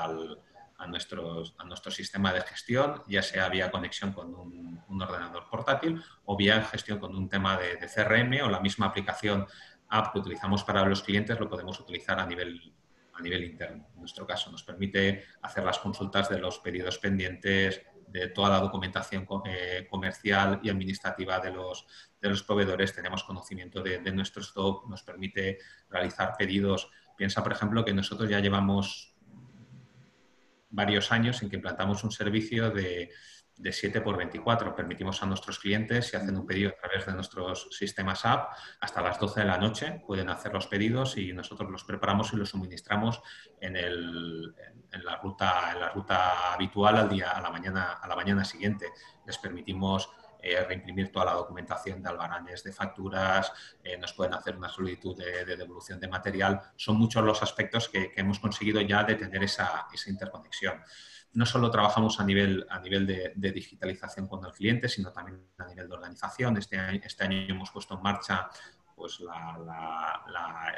a, 0.76 0.88
nuestros, 0.88 1.54
a 1.60 1.66
nuestro 1.66 1.92
sistema 1.92 2.34
de 2.34 2.42
gestión, 2.42 3.04
ya 3.08 3.22
sea 3.22 3.48
vía 3.48 3.70
conexión 3.70 4.12
con 4.12 4.34
un, 4.34 4.80
ordenador 5.00 5.48
portátil 5.52 6.02
o 6.26 6.36
vía 6.36 6.64
gestión 6.64 6.98
con 6.98 7.16
un 7.16 7.30
tema 7.30 7.58
de, 7.58 7.76
de, 7.76 7.88
CRM 7.88 8.44
o 8.44 8.50
la 8.50 8.60
misma 8.60 8.88
aplicación 8.88 9.46
app 9.90 10.14
que 10.14 10.20
utilizamos 10.20 10.64
para 10.64 10.86
los 10.86 11.02
clientes 11.02 11.40
lo 11.40 11.50
podemos 11.50 11.80
utilizar 11.80 12.20
a 12.20 12.26
nivel, 12.26 12.74
a 13.14 13.22
nivel 13.22 13.44
interno. 13.44 13.88
En 13.94 14.00
nuestro 14.00 14.26
caso 14.26 14.52
nos 14.52 14.64
permite 14.64 15.26
hacer 15.42 15.64
las 15.64 15.80
consultas 15.80 16.30
de 16.30 16.40
los 16.40 16.60
pedidos 16.60 16.98
pendientes, 17.00 17.82
de 18.08 18.30
toda 18.30 18.50
la 18.50 18.60
documentación 18.60 19.28
eh, 19.46 19.88
comercial 19.90 20.60
y 20.64 20.70
administrativa 20.70 21.40
de 21.40 21.52
los, 21.52 21.86
de 22.20 22.30
los 22.30 22.42
proveedores, 22.42 22.96
tenemos 22.96 23.24
conocimiento 23.24 23.84
de, 23.84 24.00
de, 24.00 24.12
nuestro 24.12 24.42
stock, 24.42 24.90
nos 24.90 25.04
permite 25.04 25.60
realizar 25.90 26.34
pedidos. 26.36 26.90
Piensa, 27.16 27.44
por 27.44 27.52
ejemplo, 27.52 27.86
que 27.86 27.94
nosotros 27.94 28.28
ya 28.28 28.40
llevamos 28.40 29.16
varios 30.72 31.12
años 31.12 31.42
en 31.42 31.50
que 31.50 31.58
implantamos 31.58 32.04
un 32.04 32.12
servicio 32.12 32.72
de, 32.72 33.12
de 33.60 33.74
7 33.74 34.02
por 34.02 34.18
24. 34.18 34.74
Permitimos 34.74 35.22
a 35.22 35.26
nuestros 35.26 35.60
clientes, 35.60 36.08
si 36.08 36.16
hacen 36.16 36.36
un 36.38 36.48
pedido 36.48 36.70
a 36.70 36.76
través 36.76 37.06
de 37.06 37.14
nuestros 37.14 37.68
sistemas 37.72 38.26
app, 38.26 38.54
hasta 38.80 39.02
las 39.02 39.20
12 39.20 39.42
de 39.42 39.46
la 39.46 39.58
noche 39.58 40.02
pueden 40.08 40.30
hacer 40.30 40.54
los 40.54 40.68
pedidos 40.68 41.18
y 41.18 41.34
nosotros 41.34 41.70
los 41.70 41.84
preparamos 41.84 42.32
y 42.34 42.38
los 42.38 42.50
suministramos 42.50 43.22
en, 43.60 43.76
el, 43.76 44.56
en, 44.92 45.06
la, 45.06 45.18
ruta, 45.18 45.72
en 45.74 45.82
la 45.82 45.90
ruta 45.90 46.54
habitual 46.54 46.96
al 46.96 47.10
día, 47.10 47.32
a 47.32 47.42
la 47.42 47.52
mañana, 47.52 47.94
a 48.02 48.08
la 48.08 48.16
mañana 48.16 48.46
siguiente. 48.46 48.88
Les 49.26 49.38
permitimos 49.38 50.10
eh, 50.42 50.64
reimprimir 50.64 51.12
toda 51.12 51.26
la 51.26 51.34
documentación 51.34 52.02
de 52.02 52.08
albaranes, 52.08 52.64
de 52.64 52.72
facturas, 52.72 53.52
eh, 53.84 53.98
nos 53.98 54.14
pueden 54.14 54.34
hacer 54.34 54.56
una 54.56 54.70
solicitud 54.70 55.18
de, 55.18 55.44
devolución 55.58 56.00
de 56.00 56.08
material. 56.08 56.62
Son 56.78 56.96
muchos 56.96 57.22
los 57.26 57.44
aspectos 57.44 57.90
que, 57.90 58.14
hemos 58.16 58.40
conseguido 58.40 58.80
ya 58.80 59.04
de 59.04 59.16
tener 59.16 59.44
esa, 59.44 59.88
esa 59.94 60.10
interconexión 60.10 60.82
no 61.34 61.46
solo 61.46 61.70
trabajamos 61.70 62.20
a 62.20 62.26
nivel, 62.26 62.66
a 62.70 62.80
nivel 62.80 63.06
de, 63.06 63.52
digitalización 63.52 64.28
con 64.28 64.44
el 64.46 64.52
cliente, 64.52 64.90
sino 64.90 65.12
también 65.12 65.40
a 65.58 65.66
nivel 65.68 65.88
de 65.88 65.94
organización. 65.94 66.58
Este, 66.58 66.78
este 67.06 67.24
año 67.24 67.38
hemos 67.50 67.72
puesto 67.72 67.96
en 67.96 68.02
marcha 68.02 68.50
pues, 68.96 69.20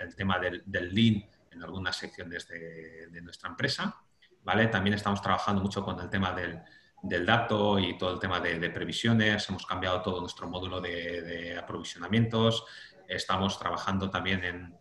el 0.01 0.15
tema 0.15 0.39
del, 0.39 0.61
del, 0.65 0.93
Lean 0.93 1.23
en 1.51 1.63
algunas 1.63 1.95
secciones 1.95 2.47
de, 2.47 3.21
nuestra 3.21 3.49
empresa. 3.49 3.95
¿vale? 4.43 4.67
También 4.67 4.95
estamos 4.95 5.21
trabajando 5.21 5.61
mucho 5.61 5.83
con 5.83 5.99
el 5.99 6.09
tema 6.09 6.33
del, 6.33 7.25
dato 7.25 7.79
y 7.79 7.97
todo 7.97 8.13
el 8.13 8.19
tema 8.19 8.39
de, 8.41 8.69
previsiones. 8.69 9.47
Hemos 9.49 9.65
cambiado 9.65 10.01
todo 10.01 10.19
nuestro 10.19 10.49
módulo 10.49 10.81
de, 10.81 11.57
aprovisionamientos. 11.57 12.65
Estamos 13.07 13.57
trabajando 13.57 14.09
también 14.09 14.43
en, 14.43 14.77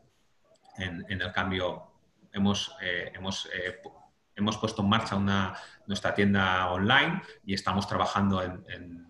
en, 0.78 1.22
el 1.22 1.32
cambio. 1.32 1.92
Hemos, 2.32 2.74
eh, 2.80 3.12
hemos 3.14 3.48
eh, 3.52 3.80
hemos 4.36 4.56
puesto 4.58 4.82
en 4.82 4.88
marcha 4.88 5.16
una, 5.16 5.54
nuestra 5.86 6.14
tienda 6.14 6.70
online 6.70 7.22
y 7.44 7.54
estamos 7.54 7.86
trabajando 7.86 8.42
en, 8.42 9.08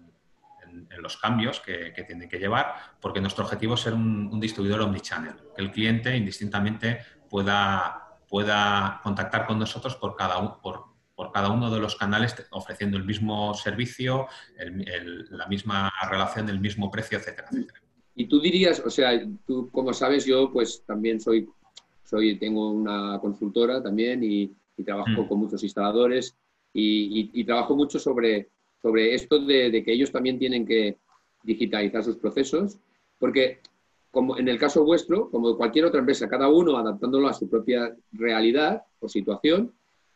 los 0.98 1.16
cambios 1.16 1.60
que, 1.60 1.92
que, 1.94 2.28
que 2.28 2.38
llevar, 2.38 2.74
porque 3.00 3.22
nuestro 3.22 3.44
objetivo 3.44 3.74
es 3.74 3.80
ser 3.80 3.94
un, 3.94 4.38
distribuidor 4.38 4.82
omnichannel, 4.82 5.34
que 5.56 5.62
el 5.62 5.70
cliente 5.70 6.14
indistintamente 6.14 7.00
pueda, 7.30 8.18
pueda 8.28 9.00
contactar 9.02 9.46
con 9.46 9.58
nosotros 9.58 9.96
por 9.96 10.14
cada, 10.14 10.60
por, 10.60 10.84
por 11.14 11.32
cada 11.32 11.50
uno 11.50 11.70
de 11.70 11.80
los 11.80 11.96
canales 11.96 12.34
ofreciendo 12.50 12.98
el 12.98 13.04
mismo 13.04 13.54
servicio, 13.54 14.26
la 14.58 15.46
misma 15.46 15.90
relación, 16.10 16.50
el 16.50 16.60
mismo 16.60 16.90
precio, 16.90 17.16
etcétera, 17.16 17.48
etcétera. 17.50 17.80
Y 18.14 18.26
tú 18.26 18.40
dirías, 18.40 18.82
o 18.84 18.90
sea, 18.90 19.12
tú 19.46 19.70
como 19.70 19.92
sabes, 19.92 20.26
yo 20.26 20.52
pues 20.52 20.84
también 20.86 21.20
soy, 21.20 21.48
soy 22.04 22.38
tengo 22.38 22.70
una 22.70 23.18
consultora 23.20 23.82
también 23.82 24.22
y, 24.22 24.52
y 24.76 24.84
trabajo 24.84 25.22
mm. 25.22 25.28
con 25.28 25.38
muchos 25.38 25.62
instaladores 25.62 26.36
y, 26.72 27.44
trabajo 27.44 27.74
mucho 27.74 27.98
sobre, 27.98 28.48
sobre 28.80 29.14
esto 29.14 29.38
de, 29.38 29.82
que 29.84 29.92
ellos 29.92 30.12
también 30.12 30.38
tienen 30.38 30.66
que 30.66 30.96
digitalizar 31.42 32.04
sus 32.04 32.16
procesos, 32.16 32.78
porque 33.18 33.58
como 34.10 34.38
en 34.38 34.48
el 34.48 34.58
caso 34.58 34.84
vuestro, 34.84 35.30
como 35.30 35.56
cualquier 35.56 35.84
otra 35.84 36.00
empresa, 36.00 36.28
cada 36.28 36.48
uno 36.48 36.76
adaptándolo 36.76 37.28
a 37.28 37.32
su 37.32 37.48
propia 37.48 37.94
realidad 38.12 38.82
o 39.00 39.08
situación, 39.08 39.72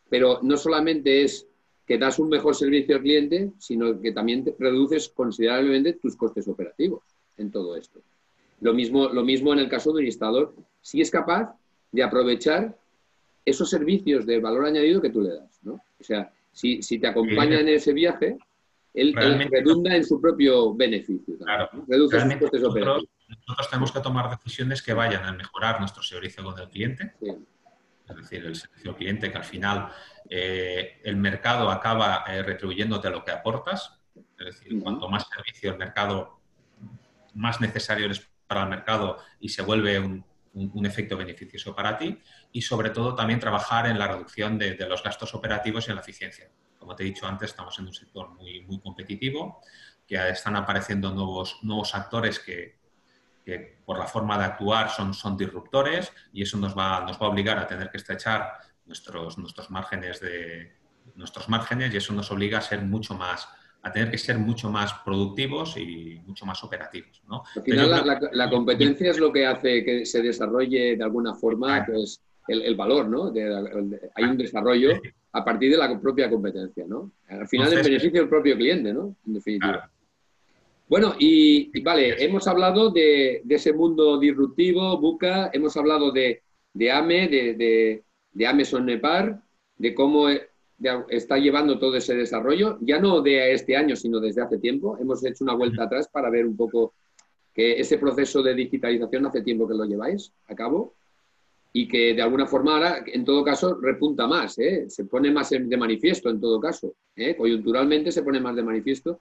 pero 0.08 0.40
no 0.42 0.56
solamente 0.56 1.23
es 1.23 1.46
que 1.87 1.99
das 1.99 2.18
un 2.18 2.28
mejor 2.28 2.54
servicio 2.54 2.96
al 2.96 3.02
cliente, 3.02 3.52
sino 3.58 4.00
que 4.00 4.12
también 4.12 4.44
reduces 4.58 5.08
considerablemente 5.08 5.94
tus 5.94 6.16
costes 6.16 6.49
operativos 6.49 7.02
en 7.37 7.50
todo 7.50 7.76
esto. 7.76 8.00
Lo 8.61 8.73
mismo, 8.73 9.08
lo 9.08 9.23
mismo 9.23 9.52
en 9.52 9.58
el 9.58 9.68
caso 9.68 9.92
de 9.92 10.00
un 10.00 10.06
instalador, 10.06 10.54
si 10.80 11.00
es 11.00 11.11
capaz 11.11 11.54
de 11.92 12.02
aprovechar 12.02 12.76
esos 13.44 13.68
servicios 13.68 14.26
de 14.26 14.40
valor 14.40 14.66
añadido 14.66 15.00
que 15.00 15.10
tú 15.10 15.20
le 15.20 15.34
das. 15.34 15.60
¿no? 15.62 15.74
O 15.74 16.04
sea, 16.04 16.32
si, 16.52 16.80
te 16.80 17.06
acompaña 17.06 17.60
en 17.60 17.68
ese 17.68 17.92
viaje, 17.92 18.38
él, 18.94 19.14
redunda 19.50 19.94
en 19.94 20.04
su 20.04 20.20
propio 20.20 20.74
beneficio. 20.74 21.36
Claro. 21.38 21.68
Reduce 21.88 22.20
sus 22.20 22.34
costes 22.36 22.64
operativos. 22.64 23.08
Nosotros 23.46 23.70
tenemos 23.70 23.92
que 23.92 24.00
tomar 24.00 24.30
decisiones 24.30 24.82
que 24.82 24.92
vayan 24.92 25.24
a 25.24 25.32
mejorar 25.32 25.80
nuestro 25.80 26.02
servicio 26.02 26.44
con 26.44 26.58
el 26.58 26.68
cliente. 26.68 27.14
Es 28.08 28.16
decir, 28.16 28.44
el 28.44 28.54
servicio 28.54 28.90
al 28.90 28.96
cliente 28.96 29.32
que 29.32 29.38
al 29.38 29.44
final 29.44 29.88
eh, 30.28 31.00
el 31.02 31.16
mercado 31.16 31.70
acaba 31.70 32.24
eh, 32.28 32.42
retribuyéndote 32.42 33.10
lo 33.10 33.24
que 33.24 33.32
aportas. 33.32 33.98
Es 34.38 34.46
decir, 34.46 34.80
cuanto 34.80 35.08
más 35.08 35.26
servicio 35.28 35.72
el 35.72 35.78
mercado, 35.78 36.38
más 37.34 37.60
necesario 37.60 38.04
eres 38.04 38.28
para 38.46 38.64
el 38.64 38.68
mercado 38.68 39.18
y 39.40 39.48
se 39.48 39.62
vuelve 39.62 39.98
un, 39.98 40.24
efecto 40.84 41.16
beneficioso 41.16 41.75
para 41.75 41.96
ti. 41.96 42.18
Y 42.52 42.62
sobre 42.62 42.90
todo 42.90 43.14
también 43.14 43.40
trabajar 43.40 43.87
en 43.87 43.99
la 43.99 44.08
reducción 44.08 44.58
de, 44.58 44.76
los 44.88 45.02
gastos 45.02 45.34
operativos 45.34 45.87
y 45.87 45.90
en 45.90 45.96
la 45.96 46.02
eficiencia. 46.02 46.50
Como 46.78 46.94
te 46.94 47.02
he 47.02 47.06
dicho 47.06 47.26
antes, 47.26 47.50
estamos 47.50 47.78
en 47.78 47.87
un 47.87 47.94
sector 47.94 48.30
muy, 48.30 48.62
muy 48.62 48.80
competitivo, 48.80 49.61
que 50.06 50.16
están 50.28 50.56
apareciendo 50.56 51.11
nuevos, 51.12 51.58
nuevos 51.62 51.94
actores 51.94 52.38
que, 52.38 52.78
que 53.44 53.78
por 53.84 53.99
la 53.99 54.06
forma 54.06 54.38
de 54.38 54.44
actuar 54.44 54.90
son, 54.90 55.14
son 55.14 55.37
disruptores 55.37 56.12
y 56.32 56.42
eso 56.42 56.56
nos 56.56 56.76
va, 56.76 57.00
nos 57.00 57.20
va 57.20 57.26
a 57.26 57.28
obligar 57.28 57.58
a 57.58 57.66
tener 57.66 57.90
que 57.90 57.99
estrechar 57.99 58.52
nuestros, 58.87 59.38
nuestros, 59.38 59.70
márgenes 59.70 60.20
de, 60.20 60.76
nuestros 61.14 61.49
márgenes 61.49 61.92
y 61.92 61.99
eso 61.99 62.12
nos 62.14 62.30
obliga 62.30 62.58
a 62.58 62.62
ser 62.62 62.82
mucho 62.82 63.14
más 63.14 63.49
a 63.85 63.93
tener 63.93 64.11
que 64.11 64.19
ser 64.19 64.38
mucho 64.38 64.71
más 64.71 64.93
productivos 65.05 65.76
y 65.76 66.19
mucho 66.26 66.47
más 66.47 66.64
operativos. 66.64 67.23
Al 67.55 67.62
final 67.62 68.31
la, 68.33 68.50
competencia 68.50 69.11
es 69.11 69.19
lo 69.19 69.31
que 69.31 69.47
hace 69.47 69.85
que 69.85 70.07
se 70.07 70.23
desarrolle 70.23 70.97
de 70.97 71.05
alguna 71.05 71.35
forma 71.35 71.85
pues, 71.87 72.21
el, 72.49 72.75
valor, 72.75 73.09
¿no? 73.09 73.31
hay 74.14 74.25
un 74.25 74.38
desarrollo 74.38 74.93
a 75.33 75.45
partir 75.45 75.71
de 75.71 75.76
la 75.76 76.00
propia 76.00 76.31
competencia, 76.31 76.85
¿no? 76.87 77.12
Al 77.29 77.47
final 77.47 77.73
el 77.73 77.83
beneficio 77.83 78.21
del 78.21 78.29
propio 78.29 78.57
cliente, 78.57 78.95
¿no? 78.95 79.17
En 79.26 79.35
definitiva. 79.35 79.91
Bueno, 80.88 81.14
y, 81.19 81.81
vale, 81.83 82.23
hemos 82.25 82.47
hablado 82.47 82.91
de, 82.91 83.43
ese 83.49 83.73
mundo 83.73 84.19
disruptivo, 84.19 84.99
Buca, 84.99 85.50
hemos 85.53 85.76
hablado 85.76 86.11
de, 86.11 86.41
AME, 86.91 87.29
de, 87.29 88.03
de, 88.33 88.47
AME 88.47 88.64
Nepar, 88.83 89.43
de 89.76 89.95
cómo 89.95 90.29
está 91.09 91.38
llevando 91.38 91.79
todo 91.79 91.97
ese 91.97 92.14
desarrollo, 92.14 92.79
ya 92.81 92.99
no 92.99 93.21
de 93.21 93.53
este 93.53 93.76
año, 93.76 93.97
sino 93.97 94.21
desde 94.21 94.43
hace 94.43 94.59
tiempo. 94.59 94.97
Hemos 94.99 95.25
hecho 95.25 95.45
una 95.45 95.55
vuelta 95.55 95.85
atrás 95.85 96.09
para 96.09 96.31
ver 96.31 96.47
un 96.47 96.57
poco 96.57 96.95
que 97.53 97.81
ese 97.81 97.99
proceso 97.99 98.43
de 98.43 98.55
digitalización 98.55 99.26
hace 99.26 99.43
tiempo 99.43 99.69
que 99.69 99.75
lo 99.75 99.85
lleváis 99.85 100.33
a 100.49 100.55
cabo 100.55 100.95
y 101.73 101.88
que 101.88 102.14
de 102.14 102.23
alguna 102.23 102.47
forma 102.47 102.75
ahora, 102.75 103.05
en 103.07 103.25
todo 103.25 103.43
caso, 103.45 103.79
repunta 103.81 104.26
más, 104.26 104.59
¿eh? 104.59 104.85
se 104.88 105.05
pone 105.05 105.31
más 105.31 105.50
de 105.50 105.76
manifiesto 105.76 106.31
en 106.31 106.41
todo 106.41 106.61
caso. 106.61 106.95
¿eh? 107.17 107.37
Coyunturalmente 107.37 108.12
se 108.12 108.23
pone 108.23 108.41
más 108.41 108.55
de 108.55 108.62
manifiesto, 108.62 109.19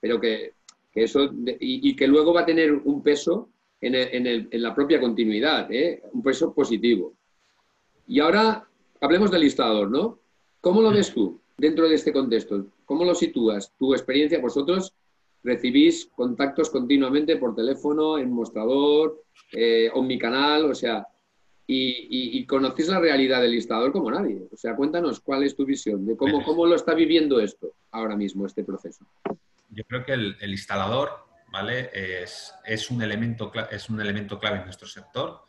pero 0.00 0.20
que 0.20 0.52
eso, 0.94 1.30
y, 1.60 1.94
que 1.94 2.06
luego 2.06 2.32
va 2.32 2.42
a 2.42 2.46
tener 2.46 2.72
un 2.72 3.02
peso 3.02 3.50
en, 3.80 4.62
la 4.62 4.74
propia 4.74 5.00
continuidad, 5.00 5.70
¿eh? 5.70 6.02
un 6.12 6.22
peso 6.22 6.54
positivo. 6.54 7.14
Y 8.06 8.20
ahora 8.20 8.66
hablemos 9.00 9.30
del 9.30 9.42
listador, 9.42 9.90
¿no? 9.90 10.20
¿Cómo 10.66 10.82
lo 10.82 10.90
ves 10.90 11.14
tú 11.14 11.40
dentro 11.56 11.88
de 11.88 11.94
este 11.94 12.12
contexto? 12.12 12.66
¿Cómo 12.84 13.04
lo 13.04 13.14
sitúas? 13.14 13.72
Tu 13.78 13.94
experiencia, 13.94 14.40
vosotros 14.40 14.92
recibís 15.44 16.10
contactos 16.16 16.70
continuamente 16.70 17.36
por 17.36 17.54
teléfono, 17.54 18.18
en 18.18 18.32
mostrador, 18.32 19.22
eh, 19.52 19.92
en 19.94 20.06
mi 20.08 20.18
canal, 20.18 20.64
o 20.64 20.74
sea, 20.74 21.06
y, 21.68 22.44
conocéis 22.46 22.88
la 22.88 22.98
realidad 22.98 23.42
del 23.42 23.52
listador 23.52 23.92
como 23.92 24.10
nadie. 24.10 24.42
O 24.52 24.56
sea, 24.56 24.74
cuéntanos 24.74 25.20
cuál 25.20 25.44
es 25.44 25.54
tu 25.54 25.64
visión 25.64 26.04
de 26.04 26.16
cómo, 26.16 26.42
cómo 26.42 26.66
lo 26.66 26.74
está 26.74 26.94
viviendo 26.94 27.38
esto 27.38 27.74
ahora 27.92 28.16
mismo, 28.16 28.44
este 28.44 28.64
proceso 28.64 29.06
yo 29.70 29.84
creo 29.84 30.04
que 30.04 30.14
el, 30.14 30.50
instalador 30.50 31.10
¿vale? 31.52 31.90
Es, 31.92 32.52
es, 32.64 32.90
un 32.90 33.02
elemento, 33.02 33.52
es 33.70 33.88
un 33.88 34.00
elemento 34.00 34.40
clave 34.40 34.58
en 34.58 34.64
nuestro 34.64 34.88
sector 34.88 35.42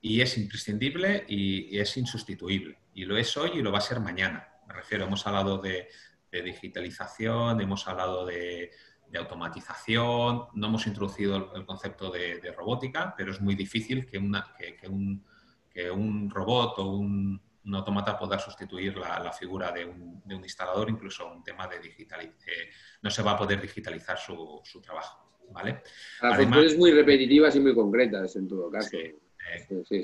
y 0.00 0.20
es 0.20 0.38
imprescindible 0.38 1.24
y, 1.28 1.78
es 1.78 1.96
insustituible. 1.96 2.78
Y 2.94 3.04
lo 3.04 3.16
es 3.16 3.36
hoy 3.36 3.50
y 3.54 3.62
lo 3.62 3.72
va 3.72 3.78
a 3.78 3.82
ser 3.82 4.00
mañana. 4.00 4.48
Me 4.66 4.74
refiero, 4.74 5.04
hemos 5.04 5.26
hablado 5.26 5.58
de, 5.58 5.88
digitalización, 6.30 7.60
hemos 7.60 7.86
hablado 7.88 8.26
de, 8.26 8.70
automatización, 9.18 10.44
no 10.54 10.66
hemos 10.66 10.86
introducido 10.86 11.52
el, 11.54 11.64
concepto 11.64 12.10
de, 12.10 12.52
robótica, 12.56 13.14
pero 13.16 13.32
es 13.32 13.40
muy 13.40 13.54
difícil 13.54 14.06
que, 14.06 14.18
una, 14.18 14.54
que, 14.58 14.88
un, 14.88 15.24
que 15.70 15.90
un 15.90 16.30
robot 16.30 16.78
o 16.78 16.90
un, 16.90 17.40
un 17.68 17.74
automata 17.74 18.18
pueda 18.18 18.38
sustituir 18.38 18.96
la, 18.96 19.32
figura 19.32 19.70
de 19.70 19.84
un, 19.84 20.22
instalador, 20.42 20.88
incluso 20.90 21.30
un 21.30 21.42
tema 21.42 21.66
de 21.66 21.78
digital, 21.78 22.34
no 23.02 23.10
se 23.10 23.22
va 23.22 23.32
a 23.32 23.36
poder 23.36 23.60
digitalizar 23.60 24.18
su, 24.18 24.62
trabajo. 24.82 25.26
¿vale? 25.50 25.82
funciones 26.20 26.76
muy 26.76 26.92
repetitivas 26.92 27.56
y 27.56 27.60
muy 27.60 27.74
concretas 27.74 28.36
en 28.36 28.48
todo 28.48 28.70
caso. 28.70 28.90
Sí, 28.90 29.14
sí, 29.88 30.02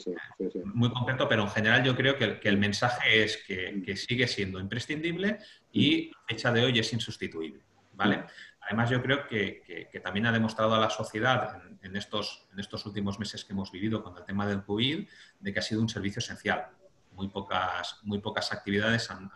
muy 0.64 0.90
concreto, 0.90 1.28
pero 1.28 1.42
en 1.42 1.50
general 1.50 1.84
yo 1.84 1.94
creo 1.96 2.16
que 2.16 2.48
el, 2.48 2.58
mensaje 2.58 3.24
es 3.24 3.38
que, 3.46 3.96
sigue 3.96 4.26
siendo 4.26 4.60
imprescindible 4.60 5.38
y 5.72 6.10
a 6.10 6.26
fecha 6.28 6.52
de 6.52 6.64
hoy 6.64 6.78
es 6.78 6.92
insustituible. 6.92 7.62
¿vale? 7.94 8.24
Además, 8.60 8.90
yo 8.90 9.02
creo 9.02 9.26
que, 9.26 9.88
también 10.02 10.26
ha 10.26 10.32
demostrado 10.32 10.74
a 10.74 10.78
la 10.78 10.90
sociedad 10.90 11.62
en, 11.82 11.96
estos, 11.96 12.46
en 12.52 12.60
estos 12.60 12.84
últimos 12.86 13.18
meses 13.18 13.44
que 13.44 13.52
hemos 13.52 13.70
vivido 13.70 14.02
con 14.02 14.16
el 14.16 14.24
tema 14.24 14.46
del 14.46 14.62
COVID 14.62 15.06
de 15.40 15.52
que 15.52 15.58
ha 15.58 15.62
sido 15.62 15.80
un 15.80 15.88
servicio 15.88 16.20
esencial 16.20 16.66
muy 17.14 17.28
pocas, 17.28 17.98
muy 18.02 18.18
pocas 18.18 18.52
actividades 18.52 19.10
han, 19.10 19.30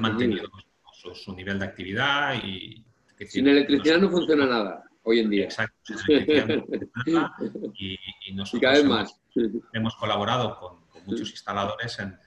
mantenido 0.00 0.48
su, 0.92 1.34
nivel 1.34 1.58
de 1.58 1.64
actividad 1.64 2.34
y... 2.42 2.84
Sin 3.28 3.46
electricidad 3.46 3.98
no 3.98 4.10
funciona 4.10 4.46
nada 4.46 4.82
hoy 5.04 5.20
en 5.20 5.30
día. 5.30 5.44
Exacto, 5.44 5.71
y, 7.74 7.98
y, 8.26 8.34
nosotros. 8.34 9.14
Hemos, 9.72 9.96
colaborado 9.96 10.58
con, 10.58 10.82
muchos 11.06 11.30
instaladores 11.30 11.98
en, 11.98 12.18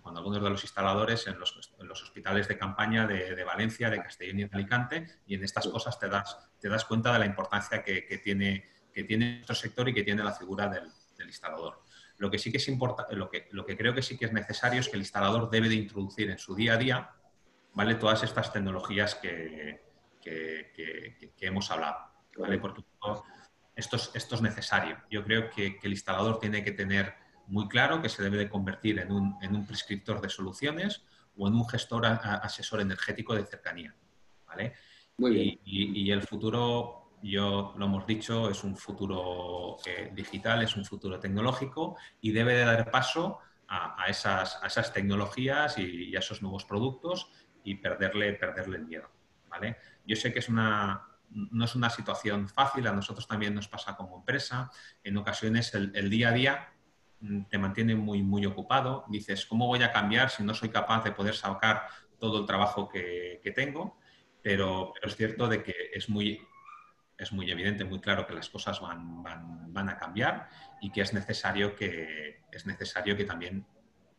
con 0.00 0.16
algunos 0.16 0.42
de 0.42 0.50
los 0.50 0.62
instaladores 0.62 1.26
en 1.26 1.38
los, 1.38 1.56
hospitales 2.02 2.46
de 2.46 2.56
campaña 2.56 3.06
de, 3.06 3.42
Valencia, 3.42 3.90
de 3.90 4.02
Castellón 4.02 4.40
y 4.40 4.44
de 4.44 4.50
Alicante, 4.52 5.06
y 5.26 5.34
en 5.34 5.42
estas 5.42 5.66
cosas 5.66 5.98
te 5.98 6.08
das, 6.08 6.38
te 6.60 6.68
das 6.68 6.84
cuenta 6.84 7.12
de 7.12 7.18
la 7.18 7.26
importancia 7.26 7.82
que, 7.82 8.20
tiene, 8.22 8.64
que 8.92 9.04
tiene 9.04 9.36
nuestro 9.36 9.56
sector 9.56 9.88
y 9.88 9.94
que 9.94 10.04
tiene 10.04 10.22
la 10.22 10.32
figura 10.32 10.68
del, 10.68 10.88
del 11.16 11.26
instalador. 11.26 11.82
Lo 12.18 12.30
que 12.30 12.38
sí 12.38 12.52
que 12.52 12.58
es 12.58 12.68
importante, 12.68 13.16
lo 13.16 13.28
que, 13.28 13.48
lo 13.50 13.66
que 13.66 13.76
creo 13.76 13.94
que 13.94 14.02
sí 14.02 14.16
que 14.16 14.26
es 14.26 14.32
necesario 14.32 14.80
es 14.80 14.88
que 14.88 14.94
el 14.94 15.02
instalador 15.02 15.50
debe 15.50 15.68
de 15.68 15.74
introducir 15.74 16.30
en 16.30 16.38
su 16.38 16.54
día 16.54 16.74
a 16.74 16.76
día, 16.76 17.10
¿vale? 17.72 17.96
Todas 17.96 18.22
estas 18.22 18.52
tecnologías 18.52 19.16
que, 19.16 19.82
hemos 21.40 21.70
hablado, 21.70 21.98
¿vale? 22.38 22.58
Porque 22.58 22.84
esto 23.74 23.96
es, 23.96 24.10
esto 24.14 24.34
es 24.34 24.42
necesario. 24.42 24.98
Yo 25.10 25.24
creo 25.24 25.50
que, 25.50 25.78
el 25.82 25.90
instalador 25.92 26.38
tiene 26.38 26.62
que 26.64 26.72
tener 26.72 27.14
muy 27.46 27.68
claro 27.68 28.00
que 28.00 28.08
se 28.08 28.22
debe 28.22 28.38
de 28.38 28.48
convertir 28.48 28.98
en 28.98 29.12
un, 29.12 29.36
en 29.42 29.54
un 29.54 29.66
prescriptor 29.66 30.20
de 30.20 30.28
soluciones 30.28 31.04
o 31.36 31.48
en 31.48 31.54
un 31.54 31.68
gestor 31.68 32.06
asesor 32.06 32.80
energético 32.80 33.34
de 33.34 33.44
cercanía, 33.44 33.94
¿vale? 34.46 34.74
Muy 35.16 35.60
y 35.64 36.10
el 36.10 36.22
futuro 36.22 37.04
yo 37.24 37.74
lo 37.78 37.86
hemos 37.86 38.06
dicho, 38.06 38.50
es 38.50 38.62
un 38.64 38.76
futuro 38.76 39.78
eh, 39.86 40.10
digital, 40.14 40.62
es 40.62 40.76
un 40.76 40.84
futuro 40.84 41.18
tecnológico 41.18 41.96
y 42.20 42.32
debe 42.32 42.54
de 42.54 42.64
dar 42.64 42.90
paso 42.90 43.38
a, 43.66 44.04
esas, 44.08 44.60
esas, 44.64 44.92
tecnologías 44.92 45.78
y, 45.78 46.14
a 46.14 46.18
esos 46.18 46.42
nuevos 46.42 46.66
productos 46.66 47.30
y 47.64 47.76
perderle, 47.76 48.34
perderle 48.34 48.76
el 48.76 48.86
miedo. 48.86 49.08
¿vale? 49.48 49.78
Yo 50.06 50.16
sé 50.16 50.32
que 50.32 50.40
es 50.40 50.48
una, 50.50 51.13
no 51.34 51.64
es 51.64 51.74
una 51.74 51.90
situación 51.90 52.48
fácil, 52.48 52.86
a 52.86 52.92
nosotros 52.92 53.26
también 53.26 53.54
nos 53.54 53.68
pasa 53.68 53.96
como 53.96 54.16
empresa. 54.16 54.70
En 55.02 55.16
ocasiones 55.16 55.74
el, 55.74 56.08
día 56.08 56.28
a 56.28 56.32
día 56.32 56.72
mm, 57.20 57.44
te 57.44 57.58
mantiene 57.58 57.94
muy, 57.94 58.22
muy 58.22 58.46
ocupado. 58.46 59.04
Dices, 59.08 59.44
¿cómo 59.46 59.66
voy 59.66 59.82
a 59.82 59.92
cambiar 59.92 60.30
si 60.30 60.42
no 60.42 60.54
soy 60.54 60.68
capaz 60.68 61.02
de 61.04 61.12
poder 61.12 61.34
sacar 61.34 61.86
todo 62.18 62.40
el 62.40 62.46
trabajo 62.46 62.88
que, 62.88 63.52
tengo? 63.54 63.98
Pero, 64.42 64.92
pero, 64.94 65.08
es 65.08 65.16
cierto 65.16 65.48
de 65.48 65.62
que 65.62 65.74
es 65.92 66.08
muy, 66.08 66.40
es 67.18 67.32
muy 67.32 67.50
evidente, 67.50 67.84
muy 67.84 68.00
claro 68.00 68.26
que 68.26 68.34
las 68.34 68.48
cosas 68.48 68.80
van, 68.80 69.22
van, 69.22 69.88
a 69.88 69.96
cambiar 69.98 70.48
y 70.80 70.90
que 70.90 71.00
es 71.00 71.12
necesario 71.12 71.74
que, 71.74 72.42
es 72.52 72.66
necesario 72.66 73.16
que 73.16 73.24
también 73.24 73.66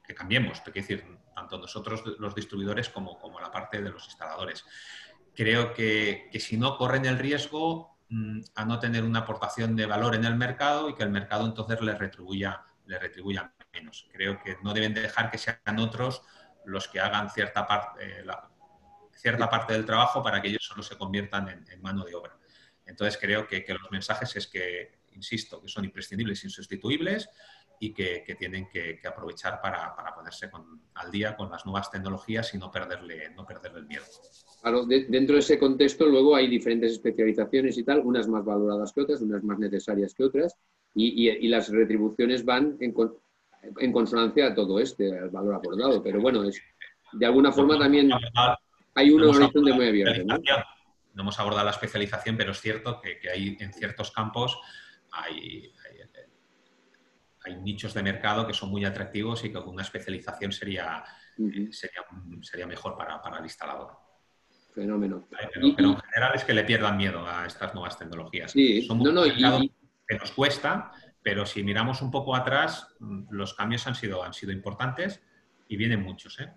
que 0.03 0.13
cambiemos, 0.13 0.61
es 0.65 0.73
decir, 0.73 1.03
tanto 1.33 1.57
nosotros 1.57 2.03
los 2.19 2.35
distribuidores 2.35 2.89
como, 2.89 3.17
como 3.17 3.39
la 3.39 3.51
parte 3.51 3.81
de 3.81 3.89
los 3.89 4.05
instaladores. 4.05 4.63
Creo 5.35 5.73
que, 5.73 6.29
que 6.31 6.39
si 6.39 6.57
no 6.57 6.77
corren 6.77 7.05
el 7.05 7.19
riesgo 7.19 7.97
mm, 8.09 8.41
a 8.55 8.65
no 8.65 8.79
tener 8.79 9.03
una 9.03 9.19
aportación 9.19 9.75
de 9.75 9.85
valor 9.85 10.15
en 10.15 10.25
el 10.25 10.35
mercado 10.35 10.89
y 10.89 10.95
que 10.95 11.03
el 11.03 11.09
mercado 11.09 11.45
entonces 11.45 11.81
les 11.81 11.97
retribuya, 11.97 12.63
les 12.85 12.99
retribuya 13.01 13.53
menos. 13.73 14.07
Creo 14.11 14.39
que 14.41 14.57
no 14.63 14.73
deben 14.73 14.93
dejar 14.93 15.29
que 15.29 15.37
sean 15.37 15.79
otros 15.79 16.21
los 16.65 16.87
que 16.87 16.99
hagan 16.99 17.29
cierta 17.29 17.65
parte, 17.65 18.19
eh, 18.19 18.25
cierta 19.13 19.49
parte 19.49 19.73
del 19.73 19.85
trabajo 19.85 20.21
para 20.21 20.41
que 20.41 20.49
ellos 20.49 20.63
solo 20.63 20.83
se 20.83 20.97
conviertan 20.97 21.65
en, 21.67 21.81
mano 21.81 22.03
de 22.03 22.15
obra. 22.15 22.37
Entonces 22.85 23.17
creo 23.19 23.47
que, 23.47 23.65
los 23.67 23.91
mensajes 23.91 24.35
es 24.35 24.47
que, 24.47 24.99
insisto, 25.13 25.61
que 25.61 25.67
son 25.67 25.85
imprescindibles, 25.85 26.43
insustituibles 26.43 27.29
y 27.79 27.93
que, 27.93 28.35
tienen 28.37 28.69
que, 28.69 28.99
aprovechar 29.05 29.61
para, 29.61 29.95
ponerse 30.13 30.49
al 30.93 31.11
día 31.11 31.35
con 31.35 31.49
las 31.49 31.65
nuevas 31.65 31.89
tecnologías 31.89 32.53
y 32.53 32.57
no 32.57 32.71
perderle, 32.71 33.31
no 33.31 33.45
perderle 33.45 33.79
el 33.79 33.85
miedo. 33.87 34.05
Claro, 34.65 34.83
dentro 34.87 35.35
de 35.35 35.41
ese 35.41 35.59
contexto 35.59 36.07
luego 36.07 36.35
hay 36.35 36.47
diferentes 36.47 36.93
especializaciones 36.93 37.77
y 37.77 37.83
tal, 37.83 37.99
unas 37.99 38.27
más 38.27 38.43
valoradas 38.43 38.91
que 38.91 39.01
otras, 39.01 39.21
unas 39.21 39.43
más 39.43 39.59
necesarias 39.59 40.15
que 40.15 40.23
otras, 40.23 40.57
y, 40.95 41.47
las 41.49 41.69
retribuciones 41.69 42.43
van 42.43 42.75
en, 42.79 42.91
en, 43.77 43.91
consonancia 43.91 44.47
a 44.47 44.55
todo 44.55 44.79
este, 44.79 45.15
al 45.15 45.29
valor 45.29 45.53
aportado. 45.53 46.01
Pero 46.01 46.19
bueno, 46.19 46.43
es, 46.43 46.59
de 47.13 47.25
alguna 47.27 47.51
forma 47.51 47.77
también 47.77 48.09
hay 48.95 49.11
una 49.11 49.29
horizonte 49.29 49.71
muy 49.71 49.87
abierto. 49.87 50.23
¿no? 50.25 50.35
¿no? 50.35 51.21
hemos 51.21 51.39
abordado 51.39 51.65
la 51.65 51.71
especialización, 51.71 52.35
pero 52.35 52.51
es 52.51 52.59
cierto 52.59 52.99
que, 52.99 53.19
hay 53.29 53.55
en 53.59 53.71
ciertos 53.71 54.09
campos 54.09 54.59
hay, 55.11 55.71
hay, 57.43 57.55
nichos 57.57 57.93
de 57.93 58.01
mercado 58.01 58.47
que 58.47 58.53
son 58.55 58.71
muy 58.71 58.83
atractivos 58.83 59.45
y 59.45 59.49
que 59.49 59.59
con 59.59 59.75
una 59.75 59.83
especialización 59.83 60.51
sería, 60.51 61.03
sería, 61.69 62.01
sería, 62.41 62.65
mejor 62.65 62.97
para, 62.97 63.21
para, 63.21 63.37
el 63.37 63.43
instalador. 63.43 64.04
Fenómeno. 64.75 65.25
Pero, 65.29 65.65
en 65.65 65.97
general 65.97 66.35
es 66.35 66.43
que 66.43 66.53
le 66.53 66.65
pierdan 66.65 66.97
miedo 66.97 67.25
a 67.25 67.45
estas 67.45 67.73
nuevas 67.73 67.97
tecnologías. 67.97 68.51
Sí, 68.51 68.85
no, 68.89 69.09
no, 69.09 69.25
y, 69.25 69.71
que 70.05 70.17
nos 70.17 70.31
cuesta, 70.31 70.91
pero 71.23 71.45
si 71.45 71.63
miramos 71.63 72.01
un 72.01 72.11
poco 72.11 72.35
atrás, 72.35 72.93
los 73.31 73.53
cambios 73.53 73.87
han 73.87 73.95
sido, 73.95 74.21
han 74.21 74.33
sido 74.33 74.51
importantes 74.51 75.23
y 75.69 75.77
vienen 75.77 76.03
muchos. 76.03 76.39
¿eh? 76.41 76.51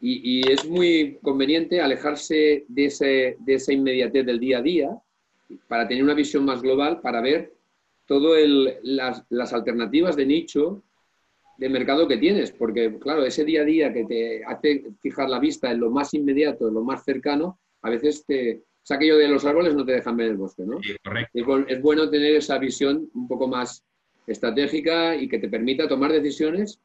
Y, 0.00 0.50
es 0.50 0.66
muy 0.66 1.18
conveniente 1.22 1.82
alejarse 1.82 2.64
de, 2.68 2.86
ese, 2.86 3.36
de 3.38 3.54
esa 3.54 3.72
inmediatez 3.74 4.24
del 4.24 4.40
día 4.40 4.58
a 4.58 4.62
día 4.62 4.98
para 5.68 5.86
tener 5.86 6.02
una 6.02 6.14
visión 6.14 6.46
más 6.46 6.62
global, 6.62 7.02
para 7.02 7.20
ver 7.20 7.52
todas 8.06 8.48
las, 8.82 9.24
las, 9.28 9.52
alternativas 9.52 10.16
de 10.16 10.24
nicho 10.24 10.82
de 11.58 11.68
mercado 11.68 12.06
que 12.06 12.16
tienes, 12.16 12.52
porque 12.52 12.98
claro, 13.00 13.26
ese 13.26 13.44
día 13.44 13.62
a 13.62 13.64
día 13.64 13.92
que 13.92 14.04
te 14.04 14.44
hace 14.44 14.84
fijar 15.00 15.28
la 15.28 15.40
vista 15.40 15.70
en 15.70 15.80
lo 15.80 15.90
más 15.90 16.14
inmediato, 16.14 16.68
en 16.68 16.74
lo 16.74 16.84
más 16.84 17.04
cercano, 17.04 17.58
a 17.82 17.90
veces 17.90 18.24
te, 18.24 18.50
es 18.50 18.90
aquello 18.90 19.18
de 19.18 19.28
los 19.28 19.44
árboles 19.44 19.74
no 19.74 19.84
te 19.84 19.92
dejan 19.92 20.16
ver 20.16 20.28
el 20.28 20.36
bosque, 20.36 20.62
¿no? 20.64 20.80
Sí, 20.80 20.96
correcto. 21.02 21.66
Es, 21.66 21.82
bueno 21.82 22.08
tener 22.08 22.36
esa 22.36 22.58
visión 22.58 23.10
un 23.12 23.26
poco 23.26 23.48
más 23.48 23.84
estratégica 24.26 25.16
y 25.16 25.28
que 25.28 25.38
te 25.38 25.48
permita 25.48 25.88
tomar 25.88 26.12
decisiones 26.12 26.80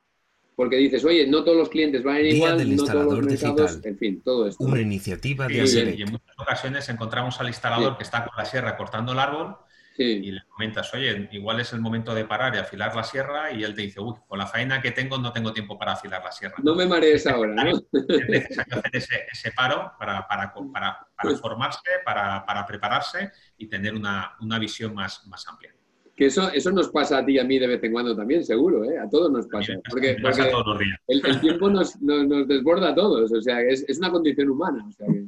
porque 0.55 0.77
dices, 0.77 1.05
oye, 1.05 1.27
no 1.27 1.43
todos 1.43 1.57
los 1.57 1.69
clientes 1.69 2.03
van 2.03 2.25
igual, 2.25 2.75
no 2.75 2.83
todos 2.83 3.05
los 3.05 3.25
mercados, 3.25 3.79
en 3.83 3.97
fin, 3.97 4.21
todo 4.21 4.47
esto. 4.47 4.63
Una 4.63 4.81
iniciativa 4.81 5.47
de 5.47 5.67
sí, 5.67 5.79
Y 5.97 6.01
en 6.01 6.11
muchas 6.11 6.37
ocasiones 6.37 6.89
encontramos 6.89 7.39
al 7.39 7.47
instalador 7.47 7.97
que 7.97 8.03
está 8.03 8.25
con 8.25 8.35
la 8.37 8.45
sierra 8.45 8.75
cortando 8.75 9.13
el 9.13 9.19
árbol 9.19 9.55
y 9.97 10.31
le 10.31 10.41
comentas, 10.49 10.93
oye, 10.93 11.29
igual 11.31 11.59
es 11.59 11.73
el 11.73 11.81
momento 11.81 12.13
de 12.13 12.25
parar 12.25 12.55
y 12.55 12.57
afilar 12.57 12.95
la 12.95 13.03
sierra 13.03 13.51
y 13.51 13.63
él 13.63 13.75
te 13.75 13.83
dice, 13.83 13.99
uy, 13.99 14.13
con 14.27 14.39
la 14.39 14.47
faena 14.47 14.81
que 14.81 14.91
tengo 14.91 15.17
no 15.17 15.31
tengo 15.31 15.53
tiempo 15.53 15.77
para 15.77 15.93
afilar 15.93 16.23
la 16.23 16.31
sierra. 16.31 16.55
No, 16.63 16.75
me 16.75 16.85
marees 16.85 17.27
ahora, 17.27 17.53
¿no? 17.53 17.71
Es 17.93 18.29
necesario 18.29 18.77
hacer 18.77 18.95
ese, 19.31 19.51
paro 19.51 19.91
para, 19.99 20.27
para, 20.27 20.53
para, 20.53 21.07
para 21.15 21.37
formarse, 21.37 21.81
para, 22.05 22.65
prepararse 22.65 23.31
y 23.57 23.67
tener 23.67 23.93
una, 23.93 24.35
una 24.39 24.59
visión 24.59 24.93
más, 24.93 25.25
más 25.27 25.47
amplia. 25.47 25.73
Que 26.15 26.27
eso, 26.27 26.51
eso 26.51 26.71
nos 26.71 26.89
pasa 26.89 27.19
a 27.19 27.25
ti 27.25 27.33
y 27.33 27.39
a 27.39 27.43
mí 27.43 27.57
de 27.57 27.67
vez 27.67 27.83
en 27.83 27.91
cuando 27.91 28.15
también, 28.15 28.43
seguro, 28.43 28.83
¿eh? 28.83 28.99
A 28.99 29.09
todos 29.09 29.31
nos 29.31 29.47
pasa. 29.47 29.73
Porque, 29.89 30.15
pasa 30.21 30.49
todos 30.49 30.67
los 30.67 30.79
días. 30.79 30.99
El, 31.07 31.41
tiempo 31.41 31.69
nos, 31.69 31.99
nos, 32.01 32.47
desborda 32.47 32.89
a 32.89 32.95
todos, 32.95 33.31
o 33.31 33.41
sea, 33.41 33.61
es, 33.61 33.83
es 33.87 33.97
una 33.97 34.11
condición 34.11 34.49
humana. 34.49 34.85
O 34.87 34.91
sea 34.91 35.07
que, 35.07 35.25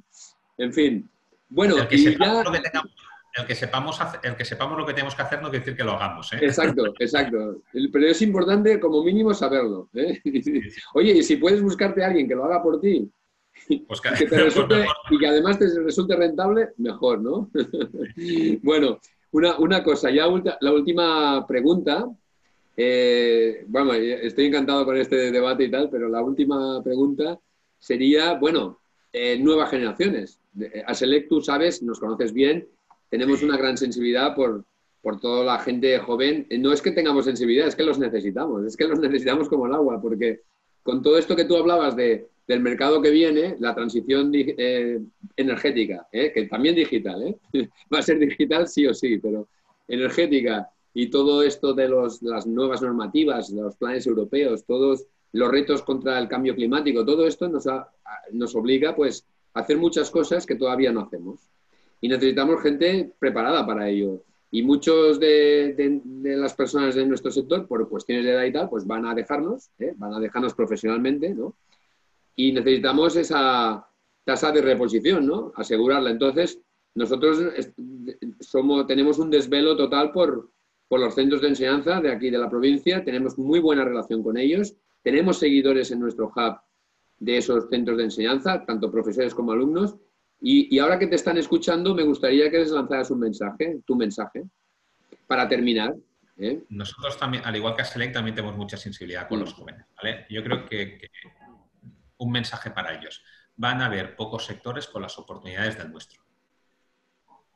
en 0.58 0.74
fin. 0.74 1.10
Bueno, 1.50 1.76
y 1.90 2.04
ya 2.04 2.84
el 3.36 3.46
que 3.46 3.56
sepamos, 3.56 4.00
el 4.24 4.36
que 4.36 4.46
sepamos 4.46 4.78
lo 4.78 4.86
que 4.86 4.94
tenemos 4.94 5.14
que 5.14 5.22
hacer 5.22 5.42
no 5.42 5.50
quiere 5.50 5.60
decir 5.60 5.78
que 5.78 5.84
lo 5.84 5.94
hagamos. 5.94 6.32
¿eh? 6.34 6.40
Exacto, 6.42 6.94
exacto. 7.00 7.62
Pero 7.92 8.08
es 8.08 8.22
importante 8.22 8.80
como 8.80 9.04
mínimo 9.04 9.34
saberlo. 9.34 9.90
¿eh? 9.94 10.22
Oye, 10.94 11.12
y 11.12 11.24
si 11.24 11.36
puedes 11.36 11.62
buscarte 11.62 12.04
a 12.04 12.08
alguien 12.08 12.28
que 12.28 12.36
lo 12.36 12.46
haga 12.46 12.64
por 12.64 12.80
ti 12.80 13.12
pues 13.88 14.00
que, 14.00 14.26
te 14.26 14.38
resulte, 14.38 14.86
y 15.10 15.18
que 15.18 15.28
además 15.28 15.60
te 15.60 15.68
resulte 15.80 16.16
rentable, 16.16 16.70
mejor, 16.78 17.22
¿no? 17.22 17.50
bueno, 18.64 19.00
una, 19.32 19.58
una, 19.60 19.84
cosa, 19.84 20.10
ya 20.12 20.28
la 20.62 20.72
última 20.72 21.46
pregunta. 21.46 22.06
Eh, 22.78 23.64
bueno, 23.68 23.94
estoy 23.94 24.48
encantado 24.48 24.86
con 24.86 24.98
este 24.98 25.32
debate 25.32 25.66
y 25.66 25.72
tal, 25.72 25.90
pero 25.90 26.10
la 26.10 26.22
última 26.22 26.84
pregunta 26.84 27.40
sería, 27.80 28.34
bueno, 28.34 28.80
nuevas 29.40 29.70
generaciones. 29.70 30.40
A 30.86 30.94
Select, 30.94 31.30
tú 31.30 31.42
sabes, 31.42 31.82
nos 31.82 32.00
conoces 32.00 32.34
bien, 32.34 32.68
tenemos 33.10 33.44
una 33.44 33.58
gran 33.58 33.78
sensibilidad 33.78 34.36
por, 34.36 34.66
por 35.02 35.20
toda 35.20 35.46
la 35.46 35.60
gente 35.60 35.98
joven. 36.00 36.48
No 36.60 36.74
es 36.74 36.82
que 36.82 36.92
tengamos 36.92 37.26
sensibilidad, 37.26 37.68
es 37.68 37.76
que 37.76 37.84
los 37.84 38.00
necesitamos, 38.00 38.66
es 38.66 38.76
que 38.76 38.88
los 38.88 39.00
necesitamos 39.08 39.48
como 39.50 39.68
el 39.68 39.74
agua, 39.74 40.02
porque 40.02 40.42
con 40.82 41.02
todo 41.02 41.18
esto 41.18 41.36
que 41.36 41.46
tú 41.46 41.56
hablabas 41.58 41.96
de, 41.96 42.28
del 42.48 42.60
mercado 42.60 43.02
que 43.02 43.10
viene, 43.12 43.56
la 43.60 43.74
transición 43.74 44.32
eh, 44.34 45.00
energética, 45.36 46.08
eh, 46.12 46.32
que 46.32 46.46
también 46.46 46.76
digital, 46.76 47.36
eh, 47.54 47.70
va 47.94 48.00
a 48.00 48.04
ser 48.04 48.20
digital 48.20 48.68
sí 48.68 48.86
o 48.88 48.94
sí, 48.94 49.18
pero 49.18 49.48
energética 49.88 50.70
y 50.94 51.10
todo 51.10 51.44
esto 51.44 51.74
de 51.74 51.90
los, 51.90 52.22
las 52.22 52.48
nuevas 52.48 52.82
normativas, 52.82 53.50
los 53.50 53.76
planes 53.76 54.08
europeos, 54.08 54.66
todos 54.66 55.06
los 55.34 55.52
retos 55.52 55.82
contra 55.82 56.18
el 56.18 56.28
cambio 56.28 56.56
climático, 56.56 57.06
todo 57.06 57.28
esto 57.28 57.50
nos, 57.50 57.66
nos 58.32 58.56
obliga 58.56 58.96
pues, 58.96 59.26
a 59.54 59.60
hacer 59.60 59.78
muchas 59.78 60.10
cosas 60.10 60.46
que 60.46 60.56
todavía 60.56 60.92
no 60.92 61.02
hacemos 61.02 61.42
y 62.06 62.08
necesitamos 62.08 62.62
gente 62.62 63.14
preparada 63.18 63.66
para 63.66 63.90
ello. 63.90 64.22
Y 64.52 64.62
muchos 64.62 65.20
de, 65.20 66.04
las 66.22 66.54
personas 66.54 66.94
de 66.94 67.04
nuestro 67.04 67.32
sector, 67.32 67.68
por 67.68 67.90
cuestiones 67.90 68.26
de 68.26 68.32
edad 68.32 68.44
y 68.44 68.54
tal, 68.54 68.70
pues 68.70 68.86
van 68.86 69.08
a 69.08 69.16
dejarnos, 69.16 69.72
¿eh? 69.80 69.92
van 69.98 70.14
a 70.14 70.20
dejarnos 70.20 70.54
profesionalmente, 70.54 71.34
¿no? 71.34 71.56
Y 72.36 72.52
necesitamos 72.52 73.16
esa 73.16 73.90
tasa 74.24 74.52
de 74.52 74.62
reposición, 74.62 75.26
¿no? 75.26 75.52
Asegurarla. 75.56 76.12
Entonces, 76.12 76.62
nosotros 76.94 77.40
somos, 78.40 78.86
tenemos 78.86 79.18
un 79.18 79.32
desvelo 79.32 79.76
total 79.76 80.12
por, 80.12 80.52
por 80.88 81.00
los 81.00 81.16
centros 81.16 81.42
de 81.42 81.48
enseñanza 81.48 82.02
de 82.02 82.12
aquí 82.12 82.30
de 82.30 82.38
la 82.38 82.52
provincia, 82.52 83.04
tenemos 83.04 83.36
muy 83.40 83.60
buena 83.60 83.84
relación 83.84 84.22
con 84.22 84.38
ellos, 84.38 84.76
tenemos 85.02 85.40
seguidores 85.40 85.90
en 85.90 86.02
nuestro 86.02 86.28
hub 86.28 86.60
de 87.18 87.38
esos 87.38 87.68
centros 87.72 87.98
de 87.98 88.04
enseñanza, 88.04 88.64
tanto 88.64 88.92
profesores 88.92 89.34
como 89.34 89.54
alumnos, 89.54 89.96
y, 90.42 90.78
ahora 90.80 91.00
que 91.00 91.08
te 91.08 91.16
están 91.16 91.38
escuchando, 91.38 91.96
me 91.96 92.04
gustaría 92.04 92.52
que 92.52 92.60
les 92.60 92.72
lanzaras 92.72 93.10
un 93.12 93.20
mensaje, 93.20 93.80
tu 93.86 93.96
mensaje, 93.96 94.44
para 95.28 95.48
terminar. 95.48 95.96
¿eh? 96.38 96.64
Nosotros 96.70 97.18
también, 97.18 97.44
al 97.46 97.56
igual 97.56 97.76
que 97.76 97.82
a 97.82 97.86
Select, 97.86 98.14
también 98.14 98.36
tenemos 98.36 98.58
mucha 98.58 98.78
sensibilidad 98.78 99.28
con 99.28 99.40
los 99.40 99.54
jóvenes. 99.54 99.86
Yo 100.30 100.44
creo 100.44 100.66
que, 100.66 101.10
un 102.18 102.32
mensaje 102.32 102.72
para 102.72 102.98
ellos. 102.98 103.24
Van 103.58 103.82
a 103.82 103.86
haber 103.88 104.16
pocos 104.16 104.46
sectores 104.46 104.88
con 104.88 105.02
las 105.02 105.18
oportunidades 105.18 105.78
del 105.78 105.92
nuestro. 105.92 106.22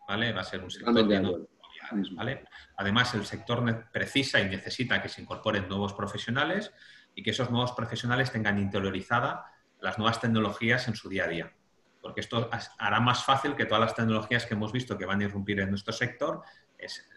¿Vale? 0.07 0.33
Va 0.33 0.41
a 0.41 0.45
ser 0.45 0.63
un 0.63 0.71
sector 0.71 0.93
de 0.93 1.19
oportunidades, 1.19 2.15
¿vale? 2.15 2.45
Además, 2.77 3.13
el 3.13 3.25
sector 3.25 3.89
precisa 3.91 4.39
y 4.41 4.49
necesita 4.49 5.01
que 5.01 5.09
se 5.09 5.21
incorporen 5.21 5.67
nuevos 5.67 5.93
profesionales 5.93 6.71
y 7.13 7.21
que 7.21 7.31
esos 7.31 7.51
nuevos 7.51 7.73
profesionales 7.73 8.31
tengan 8.31 8.57
interiorizada 8.57 9.45
las 9.81 9.97
nuevas 9.97 10.19
tecnologías 10.19 10.87
en 10.87 10.95
su 10.95 11.09
día 11.09 11.25
a 11.25 11.27
día 11.27 11.53
porque 12.01 12.21
esto 12.21 12.49
hará 12.77 12.99
más 12.99 13.23
fácil 13.23 13.55
que 13.55 13.65
todas 13.65 13.81
las 13.81 13.95
tecnologías 13.95 14.45
que 14.45 14.53
hemos 14.53 14.71
visto 14.71 14.97
que 14.97 15.05
van 15.05 15.21
a 15.21 15.25
irrumpir 15.25 15.59
en 15.59 15.69
nuestro 15.69 15.93
sector, 15.93 16.41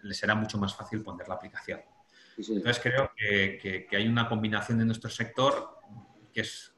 les 0.03 0.17
será 0.17 0.35
mucho 0.35 0.59
más 0.59 0.75
fácil 0.75 1.03
poner 1.03 1.29
la 1.29 1.35
aplicación. 1.35 1.81
Entonces 2.37 2.81
creo 2.83 3.13
que, 3.17 3.87
hay 3.93 4.09
una 4.09 4.29
combinación 4.29 4.81
en 4.81 4.87
nuestro 4.87 5.11
sector 5.11 5.79
que, 6.33 6.41
es, 6.41 6.75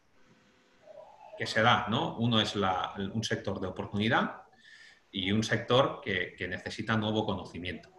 que 1.39 1.47
se 1.47 1.63
da, 1.63 1.87
¿no? 1.89 2.17
Uno 2.17 2.41
es 2.41 2.55
un 2.57 3.25
sector 3.25 3.61
de 3.61 3.69
oportunidad 3.69 4.43
y 5.11 5.33
un 5.33 5.43
sector 5.43 6.01
que, 6.03 6.37
necesita 6.49 6.97
nuevo 6.97 7.25
conocimiento. 7.25 7.91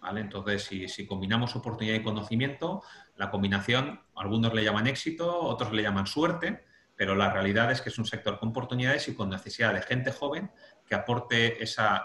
¿vale? 0.00 0.20
Entonces, 0.20 0.64
si, 0.64 0.86
si, 0.86 1.06
combinamos 1.06 1.56
oportunidad 1.56 1.96
y 1.96 2.02
conocimiento, 2.02 2.82
la 3.16 3.30
combinación, 3.30 4.00
algunos 4.14 4.54
le 4.54 4.62
llaman 4.62 4.86
éxito, 4.86 5.40
otros 5.40 5.72
le 5.72 5.82
llaman 5.82 6.06
suerte, 6.06 6.67
pero 6.98 7.14
la 7.14 7.32
realidad 7.32 7.70
es 7.70 7.80
que 7.80 7.90
es 7.90 7.98
un 7.98 8.04
sector 8.04 8.40
con 8.40 8.48
oportunidades 8.48 9.06
y 9.06 9.14
con 9.14 9.30
necesidad 9.30 9.72
de 9.72 9.82
gente 9.82 10.10
joven 10.10 10.50
que 10.84 10.96
aporte 10.96 11.62
esa, 11.62 12.04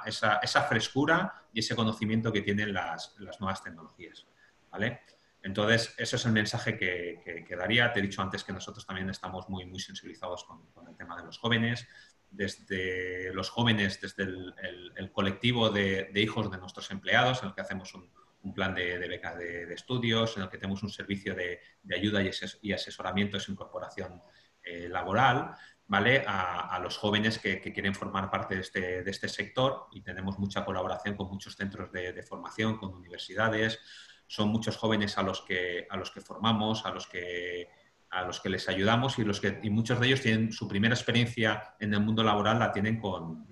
frescura 0.70 1.48
y 1.52 1.62
ese 1.62 1.76
conocimiento 1.76 2.32
que 2.32 2.42
tienen 2.42 2.72
las, 2.72 3.16
nuevas 3.40 3.64
tecnologías. 3.64 4.28
¿vale? 4.70 5.02
Entonces, 5.42 5.96
eso 5.98 6.16
es 6.16 6.26
el 6.28 6.32
mensaje 6.32 6.78
que, 6.78 7.56
daría. 7.58 7.92
Te 7.92 8.00
he 8.00 8.04
dicho 8.04 8.22
antes 8.22 8.44
que 8.44 8.54
nosotros 8.54 8.86
también 8.86 9.10
estamos 9.10 9.50
muy, 9.50 9.66
muy 9.66 9.80
sensibilizados 9.80 10.44
con, 10.44 10.62
el 10.88 10.96
tema 10.96 11.18
de 11.18 11.24
los 11.24 11.40
jóvenes, 11.40 11.88
desde 12.30 13.34
los 13.34 13.50
jóvenes, 13.50 14.00
desde 14.00 14.26
el, 14.26 15.12
colectivo 15.12 15.72
de, 15.72 16.12
hijos 16.14 16.52
de 16.52 16.60
nuestros 16.60 16.92
empleados, 16.92 17.42
en 17.42 17.50
el 17.50 17.56
que 17.56 17.62
hacemos 17.62 17.96
un, 17.96 18.54
plan 18.54 18.76
de, 18.76 19.00
de 19.00 19.08
becas 19.08 19.40
de, 19.40 19.74
estudios, 19.74 20.38
en 20.38 20.44
el 20.44 20.50
que 20.50 20.60
tenemos 20.60 20.84
un 20.84 20.92
servicio 20.92 21.34
de, 21.34 21.60
ayuda 21.92 22.22
y, 22.62 22.74
asesoramiento 22.74 23.38
en 23.38 23.44
incorporación 23.48 24.22
eh, 24.64 24.88
laboral, 24.90 25.56
¿vale? 25.88 26.24
A, 26.28 26.80
los 26.82 26.98
jóvenes 26.98 27.40
que, 27.40 27.60
quieren 27.62 27.94
formar 27.94 28.30
parte 28.30 28.56
de 28.56 28.62
este, 28.62 29.04
de 29.04 29.12
este, 29.12 29.30
sector 29.30 29.88
y 29.92 30.02
tenemos 30.02 30.40
mucha 30.40 30.66
colaboración 30.66 31.16
con 31.16 31.28
muchos 31.28 31.56
centros 31.56 31.92
de, 31.92 32.24
formación, 32.24 32.78
con 32.78 32.94
universidades. 32.94 33.80
Son 34.28 34.50
muchos 34.50 34.78
jóvenes 34.78 35.18
a 35.18 35.24
los 35.24 35.42
que, 35.42 35.86
a 35.90 35.98
los 35.98 36.12
que 36.12 36.22
formamos, 36.22 36.86
a 36.86 36.92
los 36.92 37.08
que 37.08 37.70
a 38.10 38.24
los 38.24 38.40
que 38.40 38.50
les 38.50 38.70
ayudamos 38.70 39.18
y, 39.18 39.24
los 39.24 39.42
que, 39.42 39.60
y 39.64 39.72
muchos 39.72 40.00
de 40.00 40.06
ellos 40.06 40.22
tienen 40.22 40.52
su 40.52 40.68
primera 40.68 40.94
experiencia 40.94 41.76
en 41.80 41.96
el 41.96 42.00
mundo 42.00 42.24
laboral 42.24 42.60
la 42.60 42.72
tienen, 42.72 43.00
con, 43.00 43.48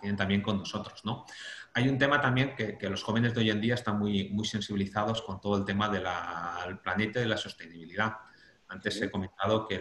tienen 0.00 0.16
también 0.16 0.40
con 0.40 0.56
nosotros. 0.56 1.04
¿no? 1.04 1.26
Hay 1.74 1.88
un 1.88 1.98
tema 1.98 2.18
también 2.20 2.54
que, 2.56 2.78
los 2.88 3.02
jóvenes 3.02 3.34
de 3.34 3.40
hoy 3.40 3.50
en 3.50 3.60
día 3.60 3.74
están 3.74 3.98
muy, 3.98 4.30
muy 4.30 4.46
sensibilizados 4.46 5.20
con 5.20 5.40
todo 5.42 5.58
el 5.58 5.64
tema 5.66 5.90
del 5.90 6.78
planeta 6.78 7.18
y 7.18 7.22
de 7.22 7.28
la 7.28 7.36
sostenibilidad. 7.36 8.14
Antes 8.68 9.00
he 9.00 9.10
comentado 9.10 9.66
que, 9.66 9.76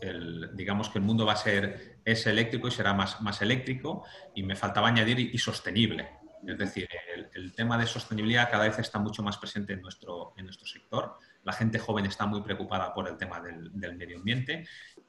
el, 0.00 0.50
digamos 0.54 0.88
que 0.88 0.98
el 0.98 1.04
mundo 1.04 1.26
va 1.26 1.32
a 1.32 1.36
ser 1.36 1.98
es 2.04 2.26
eléctrico 2.26 2.68
y 2.68 2.70
será 2.70 2.94
más, 2.94 3.20
más 3.20 3.42
eléctrico 3.42 4.04
y 4.34 4.42
me 4.42 4.56
faltaba 4.56 4.88
añadir 4.88 5.18
y 5.18 5.38
sostenible. 5.38 6.08
Es 6.46 6.58
decir, 6.58 6.88
el, 7.34 7.52
tema 7.52 7.76
de 7.76 7.86
sostenibilidad 7.86 8.50
cada 8.50 8.68
vez 8.68 8.78
está 8.78 8.98
mucho 8.98 9.22
más 9.22 9.36
presente 9.36 9.72
en 9.72 9.82
nuestro, 9.82 10.32
en 10.36 10.44
nuestro 10.44 10.66
sector. 10.66 11.18
La 11.42 11.52
gente 11.52 11.78
joven 11.78 12.06
está 12.06 12.26
muy 12.26 12.42
preocupada 12.42 12.94
por 12.94 13.08
el 13.08 13.16
tema 13.16 13.40
del, 13.40 13.70
medio 13.96 14.18
ambiente 14.18 14.66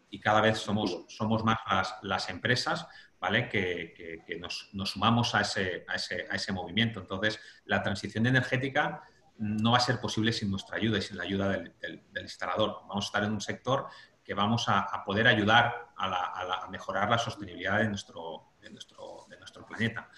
y 0.09 0.19
cada 0.19 0.41
vez 0.41 0.57
somos, 0.57 1.05
somos 1.09 1.43
más 1.43 1.57
las, 2.01 2.29
empresas 2.29 2.87
¿vale? 3.19 3.49
que, 3.49 4.23
nos, 4.39 4.69
sumamos 4.85 5.35
a 5.35 5.41
ese, 5.41 5.85
a, 5.87 5.95
ese, 6.35 6.51
movimiento. 6.51 6.99
Entonces, 6.99 7.39
la 7.65 7.81
transición 7.81 8.25
energética 8.27 9.03
no 9.37 9.71
va 9.71 9.77
a 9.77 9.81
ser 9.81 9.99
posible 9.99 10.33
sin 10.33 10.49
nuestra 10.49 10.77
ayuda 10.77 10.97
y 10.97 11.01
sin 11.01 11.17
la 11.17 11.23
ayuda 11.23 11.49
del, 11.49 12.03
instalador. 12.21 12.81
Vamos 12.87 13.05
a 13.05 13.07
estar 13.07 13.23
en 13.23 13.31
un 13.31 13.41
sector 13.41 13.87
que 14.23 14.33
vamos 14.33 14.65
a, 14.67 15.03
poder 15.05 15.27
ayudar 15.27 15.91
a, 15.95 16.67
mejorar 16.69 17.09
la 17.09 17.17
sostenibilidad 17.17 17.79
de 17.79 17.89
nuestro, 17.89 18.53
de 18.61 18.69
nuestro, 18.69 19.25
de 19.29 19.37
nuestro 19.37 19.65
planeta. 19.65 20.09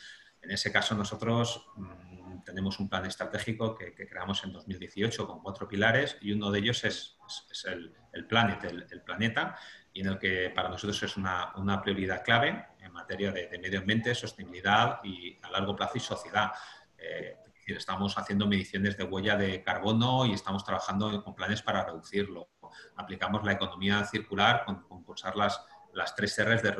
En 0.41 0.51
ese 0.51 0.71
caso, 0.71 0.95
nosotros 0.95 1.67
mm, 1.75 2.43
tenemos 2.43 2.79
un 2.79 2.89
plan 2.89 3.05
estratégico 3.05 3.75
que, 3.75 3.93
creamos 3.93 4.43
en 4.43 4.53
2018 4.53 5.27
con 5.27 5.41
cuatro 5.41 5.67
pilares 5.67 6.17
y 6.21 6.31
uno 6.31 6.51
de 6.51 6.59
ellos 6.59 6.83
es, 6.83 7.17
el, 7.65 7.93
el, 8.13 8.25
Planet, 8.25 8.63
el, 8.63 9.01
planeta, 9.01 9.57
y 9.93 10.01
en 10.01 10.07
el 10.07 10.19
que 10.19 10.51
para 10.55 10.69
nosotros 10.69 11.01
es 11.03 11.17
una, 11.17 11.81
prioridad 11.83 12.23
clave 12.23 12.65
en 12.89 12.93
materia 12.93 13.31
de, 13.31 13.57
medio 13.59 13.79
ambiente, 13.79 14.13
sostenibilidad 14.13 14.99
y 15.03 15.37
a 15.41 15.49
largo 15.49 15.75
plazo 15.75 15.93
y 15.95 16.01
sociedad. 16.01 16.51
Eh, 16.97 17.37
estamos 17.67 18.17
haciendo 18.17 18.47
mediciones 18.47 18.97
de 18.97 19.03
huella 19.03 19.37
de 19.37 19.61
carbono 19.63 20.25
y 20.25 20.33
estamos 20.33 20.65
trabajando 20.65 21.23
con 21.23 21.35
planes 21.35 21.61
para 21.61 21.85
reducirlo. 21.85 22.49
Aplicamos 22.95 23.43
la 23.43 23.53
economía 23.53 24.03
circular 24.05 24.65
con, 24.65 24.81
con 24.87 25.05
las 25.35 25.61
las 25.93 26.15
tres 26.15 26.37
R's 26.39 26.61
de 26.61 26.75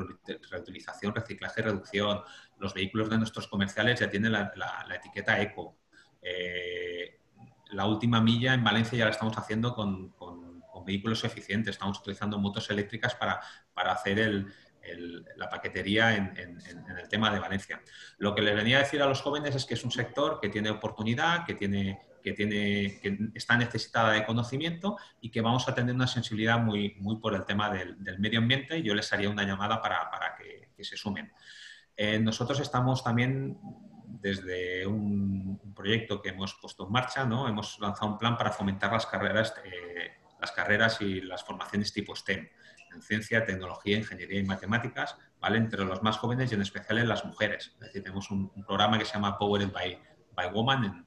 reutilización, 0.50 1.14
reciclaje 1.14 1.62
y 1.62 1.64
reducción. 1.64 2.22
Los 2.58 2.74
vehículos 2.74 3.10
de 3.10 3.18
nuestros 3.18 3.48
comerciales 3.48 4.00
ya 4.00 4.10
tienen 4.10 4.32
la, 4.32 4.86
etiqueta 4.94 5.40
eco. 5.42 5.78
Eh, 6.22 7.20
la 7.72 7.86
última 7.86 8.22
milla 8.22 8.54
en 8.54 8.64
Valencia 8.64 8.98
ya 8.98 9.06
la 9.06 9.12
estamos 9.12 9.38
haciendo 9.38 9.74
con, 9.74 10.14
vehículos 10.86 11.24
eficientes. 11.24 11.76
Estamos 11.76 12.00
utilizando 12.00 12.40
motos 12.40 12.70
eléctricas 12.72 13.14
para, 13.14 13.42
hacer 13.92 14.48
la 15.36 15.50
paquetería 15.50 16.16
en, 16.16 16.58
el 16.98 17.10
tema 17.10 17.32
de 17.32 17.40
Valencia. 17.40 17.82
Lo 18.18 18.34
que 18.34 18.42
les 18.42 18.56
venía 18.56 18.78
a 18.78 18.82
decir 18.82 19.02
a 19.02 19.08
los 19.08 19.22
jóvenes 19.22 19.56
es 19.56 19.66
que 19.66 19.74
es 19.74 19.84
un 19.84 19.92
sector 19.92 20.40
que 20.42 20.50
tiene 20.50 20.70
oportunidad, 20.70 21.46
que 21.46 21.54
tiene 21.54 22.00
que, 22.22 22.34
tiene, 22.34 23.00
está 23.34 23.58
necesitada 23.58 24.12
de 24.12 24.26
conocimiento 24.26 24.98
y 25.22 25.32
que 25.32 25.42
vamos 25.42 25.68
a 25.68 25.76
tener 25.76 25.96
una 25.96 26.08
sensibilidad 26.08 26.60
muy, 26.60 26.96
muy 27.00 27.18
por 27.18 27.34
el 27.34 27.46
tema 27.46 27.70
del, 27.70 27.98
medio 28.20 28.40
ambiente. 28.40 28.82
Yo 28.82 28.94
les 28.94 29.12
haría 29.14 29.30
una 29.30 29.44
llamada 29.44 29.82
para, 29.82 30.10
para 30.10 30.36
que, 30.36 30.84
se 30.84 30.96
sumen. 30.96 31.32
Eh, 31.98 32.20
nosotros 32.20 32.60
estamos 32.62 33.04
también 33.04 33.58
desde 34.06 34.88
un, 34.88 35.60
proyecto 35.76 36.22
que 36.22 36.30
hemos 36.30 36.56
puesto 36.56 36.86
en 36.86 36.92
marcha, 36.92 37.26
¿no? 37.26 37.48
hemos 37.48 37.80
lanzado 37.80 38.12
un 38.12 38.18
plan 38.18 38.38
para 38.38 38.52
fomentar 38.52 38.92
las 38.92 39.06
carreras, 39.06 39.54
eh, 39.64 40.12
las 40.40 40.52
carreras 40.52 41.00
y 41.02 41.22
las 41.22 41.44
formaciones 41.44 41.94
tipo 41.94 42.14
STEM, 42.16 42.50
en 42.94 43.02
ciencia, 43.02 43.46
tecnología, 43.46 43.98
ingeniería 43.98 44.40
y 44.40 44.44
matemáticas, 44.44 45.18
¿vale? 45.40 45.58
entre 45.58 45.86
los 45.86 46.02
más 46.02 46.18
jóvenes 46.18 46.52
y 46.52 46.56
en 46.56 46.62
especial 46.62 46.98
en 47.00 47.08
las 47.08 47.26
mujeres. 47.26 47.74
Es 47.76 47.80
decir, 47.80 48.04
tenemos 48.04 48.30
un, 48.32 48.50
programa 48.66 48.98
que 48.98 49.06
se 49.06 49.14
llama 49.14 49.38
Powered 49.38 49.72
by, 49.72 50.00
by 50.34 50.52
Woman, 50.52 50.84
en, 50.86 51.06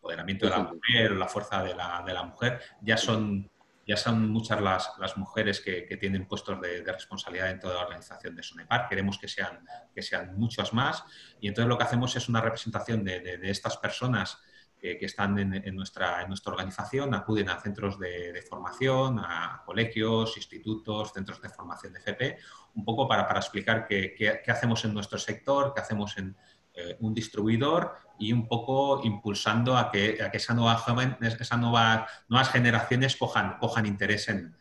empoderamiento 0.00 0.46
de 0.46 0.50
la 0.50 0.58
mujer 0.60 1.12
la 1.12 1.28
fuerza 1.28 1.62
de 1.62 1.74
la, 1.74 2.02
de 2.06 2.14
la 2.14 2.22
mujer, 2.22 2.60
ya 2.80 2.96
son, 2.96 3.50
ya 3.86 3.96
son 3.96 4.30
muchas 4.30 4.60
las, 4.60 4.92
las 4.98 5.16
mujeres 5.16 5.60
que, 5.60 5.84
que, 5.84 5.96
tienen 5.96 6.26
puestos 6.26 6.60
de, 6.60 6.82
responsabilidad 6.82 7.48
dentro 7.48 7.68
de 7.68 7.76
la 7.76 7.82
organización 7.82 8.34
de 8.34 8.42
Sonepar. 8.42 8.88
Queremos 8.88 9.18
que 9.18 9.28
sean, 9.28 9.64
que 9.94 10.02
sean 10.02 10.38
muchas 10.38 10.72
más 10.72 11.04
y 11.40 11.48
entonces 11.48 11.68
lo 11.68 11.76
que 11.76 11.84
hacemos 11.84 12.16
es 12.16 12.28
una 12.28 12.40
representación 12.40 13.04
de, 13.04 13.20
de, 13.20 13.50
estas 13.50 13.76
personas 13.76 14.38
que, 14.80 14.96
que 14.98 15.06
están 15.06 15.38
en, 15.38 15.54
en, 15.54 15.76
nuestra, 15.76 16.22
en 16.22 16.28
nuestra 16.28 16.52
organización, 16.52 17.14
acuden 17.14 17.48
a 17.48 17.60
centros 17.60 17.98
de, 17.98 18.42
formación, 18.48 19.18
a 19.18 19.62
colegios, 19.66 20.36
institutos, 20.36 21.12
centros 21.12 21.40
de 21.42 21.48
formación 21.48 21.92
de 21.92 21.98
FP, 22.00 22.38
un 22.74 22.84
poco 22.84 23.06
para, 23.06 23.26
para 23.26 23.40
explicar 23.40 23.86
qué, 23.86 24.14
qué, 24.16 24.40
qué 24.44 24.50
hacemos 24.50 24.84
en 24.84 24.94
nuestro 24.94 25.18
sector, 25.18 25.72
qué 25.74 25.80
hacemos 25.80 26.16
en, 26.18 26.34
eh, 26.74 26.96
un 27.00 27.12
distribuidor 27.12 27.92
y 28.18 28.32
un 28.32 28.46
poco 28.46 29.00
impulsando 29.04 29.76
a 29.76 29.90
que, 29.90 30.22
a 30.22 30.30
que 30.30 30.36
esa 30.36 30.54
nueva 30.54 30.76
joven, 30.76 31.16
esa 31.20 31.56
nueva, 31.56 32.06
nuevas 32.28 32.50
generaciones 32.50 33.16
cojan, 33.16 33.58
cojan 33.58 33.86
interés 33.86 34.28
en, 34.28 34.54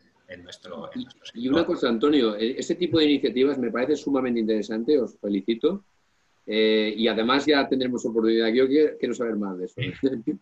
nuestro, 0.44 0.90
Y 1.34 1.50
una 1.50 1.66
cosa, 1.66 1.90
Antonio, 1.90 2.36
e, 2.36 2.60
ese 2.60 2.76
tipo 2.76 3.00
de 3.00 3.06
iniciativas 3.06 3.58
me 3.58 3.72
parece 3.72 3.96
sumamente 3.96 4.40
interesante, 4.40 5.00
os 5.00 5.18
felicito. 5.18 5.84
Eh, 6.52 6.96
y 6.98 7.08
además 7.08 7.46
ya 7.46 7.68
tendremos 7.70 8.04
oportunidad. 8.08 8.48
Yo 8.48 8.68
quiero, 8.68 9.14
saber 9.14 9.36
más 9.36 9.60
de 9.60 9.66
eso. 9.66 9.76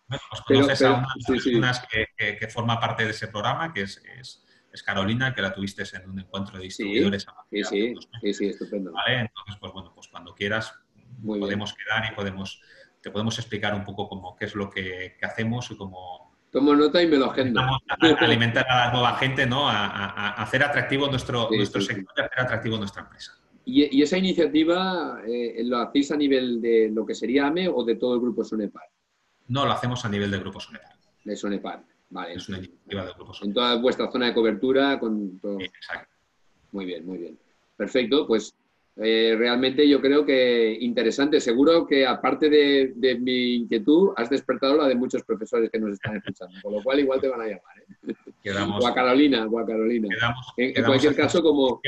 Bueno, 0.48 0.68
pues 0.70 0.82
a 0.82 1.06
una 1.54 1.74
Que, 1.92 2.38
que, 2.38 2.48
forma 2.48 2.80
parte 2.80 3.04
de 3.04 3.10
ese 3.12 3.28
programa, 3.28 3.74
que 3.74 3.82
es, 3.82 4.02
es, 4.18 4.84
Carolina, 4.84 5.36
que 5.36 5.42
la 5.42 5.54
tuviste 5.54 5.84
en 5.94 6.10
un 6.10 6.20
encuentro 6.20 6.58
de 6.58 6.64
distribuidores. 6.64 7.26
Sí, 7.52 7.64
sí, 7.64 7.94
sí, 8.22 8.34
sí, 8.34 8.46
estupendo. 8.48 8.94
¿Vale? 8.94 9.20
Entonces, 9.22 9.58
pues 9.60 9.74
bueno, 9.74 9.92
pues 9.94 10.08
cuando 10.08 10.34
quieras 10.34 10.74
podemos 11.26 11.74
quedar 11.74 12.10
y 12.10 12.16
podemos, 12.16 12.62
te 13.02 13.12
podemos 13.12 13.38
explicar 13.38 13.76
un 13.76 13.84
poco 13.84 14.08
cómo, 14.08 14.34
qué 14.38 14.46
es 14.46 14.56
lo 14.56 14.70
que, 14.70 15.18
hacemos 15.22 15.70
y 15.72 15.76
cómo... 15.76 16.38
Tomo 16.52 16.74
nota 16.74 17.04
y 17.04 17.08
me 17.08 17.18
lo 17.18 17.32
agendo. 17.32 17.60
A, 17.60 17.80
alimentar 18.20 18.66
a 18.70 18.86
la 18.86 18.92
nueva 18.94 19.16
gente, 19.18 19.46
¿no? 19.46 19.68
A, 19.68 20.42
hacer 20.42 20.64
atractivo 20.64 21.10
nuestro, 21.10 21.50
nuestro 21.52 21.82
sector 21.82 22.14
y 22.16 22.22
hacer 22.22 22.40
atractivo 22.40 22.78
nuestra 22.78 23.02
empresa. 23.02 23.34
¿Y, 23.70 24.02
esa 24.02 24.18
iniciativa 24.18 25.22
eh, 25.28 25.62
lo 25.66 25.80
hacéis 25.80 26.12
a 26.12 26.16
nivel 26.16 26.62
de 26.62 26.90
lo 26.90 27.06
que 27.06 27.14
sería 27.14 27.48
AME 27.48 27.68
o 27.68 27.84
de 27.84 27.96
todo 27.96 28.14
el 28.14 28.22
grupo 28.22 28.42
Sonepar? 28.46 28.86
No, 29.50 29.66
lo 29.66 29.74
hacemos 29.74 30.06
a 30.06 30.10
nivel 30.10 30.32
del 30.32 30.40
grupo 30.40 30.62
Sonepar. 30.62 30.94
De 31.26 31.36
Sonepar, 31.36 31.84
vale. 32.10 32.36
Es 32.36 32.48
una 32.48 32.60
iniciativa 32.60 33.04
del 33.04 33.14
grupo 33.16 33.34
Sonepar. 33.34 33.48
En 33.50 33.54
toda 33.54 33.82
vuestra 33.82 34.10
zona 34.10 34.28
de 34.28 34.34
cobertura, 34.34 34.98
con 34.98 35.38
todo... 35.40 35.60
exacto. 35.60 36.16
Muy 36.72 36.86
bien, 36.86 37.06
muy 37.06 37.18
bien. 37.18 37.38
Perfecto, 37.76 38.26
pues 38.26 38.56
eh, 38.96 39.36
realmente 39.38 39.88
yo 39.88 40.00
creo 40.00 40.26
que 40.26 40.78
interesante. 40.80 41.42
Seguro 41.42 41.86
que 41.86 42.08
aparte 42.08 42.50
de, 42.50 43.20
mi 43.20 43.56
inquietud, 43.56 44.12
has 44.16 44.30
despertado 44.30 44.78
la 44.78 44.88
de 44.88 44.96
muchos 44.96 45.24
profesores 45.24 45.70
que 45.70 45.78
nos 45.78 45.92
están 45.92 46.16
escuchando, 46.16 46.56
con 46.64 46.74
lo 46.74 46.82
cual 46.82 47.02
igual 47.02 47.20
te 47.20 47.28
van 47.28 47.42
a 47.42 47.48
llamar. 47.48 47.78
¿eh? 48.08 48.54
o 48.82 48.88
a 48.88 48.94
Carolina, 48.94 49.46
o 49.46 49.60
a 49.60 49.66
Carolina. 49.66 50.08
en, 50.56 50.86
cualquier 50.86 51.18
caso, 51.18 51.44
como... 51.44 51.82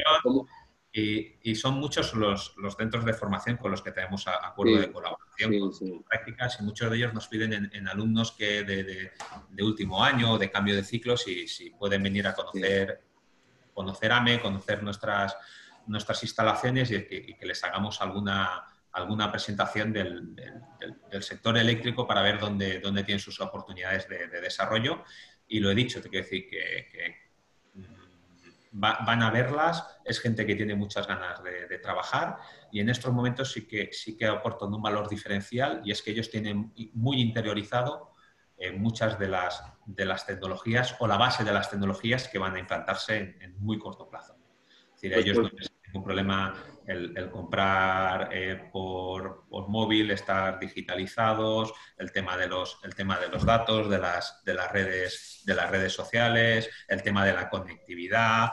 Y, 1.42 1.56
son 1.56 1.76
muchos 1.76 2.14
los, 2.14 2.54
centros 2.78 3.06
de 3.06 3.14
formación 3.14 3.58
con 3.58 3.72
los 3.72 3.82
que 3.82 3.92
tenemos 3.92 4.28
acuerdo 4.28 4.80
de 4.80 4.92
colaboración 4.92 5.60
con 5.60 6.04
prácticas 6.04 6.58
y 6.60 6.64
muchos 6.64 6.90
de 6.90 6.98
ellos 6.98 7.14
nos 7.14 7.28
piden 7.28 7.70
en, 7.72 7.88
alumnos 7.88 8.32
que 8.32 8.64
de, 8.64 9.64
último 9.64 10.04
año, 10.04 10.38
de 10.38 10.52
cambio 10.52 10.76
de 10.76 10.84
ciclos, 10.84 11.28
y 11.28 11.48
si 11.48 11.72
pueden 11.72 12.04
venir 12.04 12.28
a 12.28 12.34
conocer, 12.34 13.02
conocer 13.74 14.12
AME, 14.12 14.42
conocer 14.42 14.84
nuestras 14.84 15.36
nuestras 15.90 16.22
instalaciones 16.24 16.92
y 16.92 17.04
que, 17.04 17.46
les 17.46 17.64
hagamos 17.64 18.00
alguna, 18.00 18.64
alguna 18.92 19.32
presentación 19.32 19.92
del, 19.92 20.36
sector 21.22 21.58
eléctrico 21.58 22.08
para 22.08 22.22
ver 22.22 22.40
dónde, 22.40 22.80
dónde 22.80 23.04
tienen 23.04 23.20
sus 23.20 23.42
oportunidades 23.42 24.08
de, 24.08 24.28
desarrollo. 24.40 25.04
Y 25.48 25.60
lo 25.60 25.72
he 25.72 25.76
dicho, 25.76 26.02
te 26.02 26.10
quiero 26.10 26.26
decir 26.26 26.48
que, 26.48 27.29
van 28.72 29.24
a 29.24 29.32
verlas, 29.32 30.00
es 30.06 30.20
gente 30.20 30.46
que 30.46 30.56
tiene 30.56 30.76
muchas 30.76 31.08
ganas 31.08 31.42
de, 31.44 31.80
trabajar 31.80 32.38
y 32.72 32.80
en 32.80 32.90
estos 32.90 33.12
momentos 33.14 33.52
sí 33.52 33.68
que, 33.68 33.90
sí 33.92 34.16
que 34.16 34.28
aportan 34.28 34.74
un 34.74 34.82
valor 34.82 35.10
diferencial 35.10 35.82
y 35.84 35.92
es 35.92 36.02
que 36.02 36.12
ellos 36.12 36.30
tienen 36.30 36.74
muy 36.94 37.22
interiorizado 37.22 38.14
eh, 38.58 38.72
muchas 38.72 39.18
de 39.18 39.28
las, 39.28 39.64
de 39.86 40.06
las 40.06 40.26
tecnologías 40.26 40.96
o 41.00 41.08
la 41.08 41.18
base 41.18 41.44
de 41.44 41.54
las 41.54 41.70
tecnologías 41.70 42.28
que 42.28 42.38
van 42.38 42.56
a 42.56 42.60
implantarse 42.60 43.38
en, 43.40 43.58
muy 43.60 43.80
corto 43.80 44.10
plazo. 44.10 44.36
Es 44.96 45.02
decir, 45.02 45.14
pues 45.14 45.26
ellos 45.26 45.38
no 45.38 45.50
ningún 45.88 46.04
problema 46.04 46.54
el, 46.90 47.30
comprar 47.30 48.30
eh, 48.34 48.70
por, 48.72 49.46
móvil, 49.50 50.12
estar 50.12 50.60
digitalizados, 50.60 51.74
el 51.98 52.12
tema 52.12 52.36
de 52.36 52.48
los, 52.48 52.80
el 52.84 52.96
tema 52.96 53.20
de 53.20 53.30
los 53.30 53.46
datos, 53.46 53.90
de 53.90 54.00
las, 54.00 54.44
de 54.44 54.54
las 54.56 54.72
redes, 54.72 55.44
de 55.46 55.56
las 55.56 55.70
redes 55.70 55.94
sociales, 55.94 56.70
el 56.88 57.04
tema 57.04 57.26
de 57.26 57.34
la 57.34 57.50
conectividad. 57.50 58.50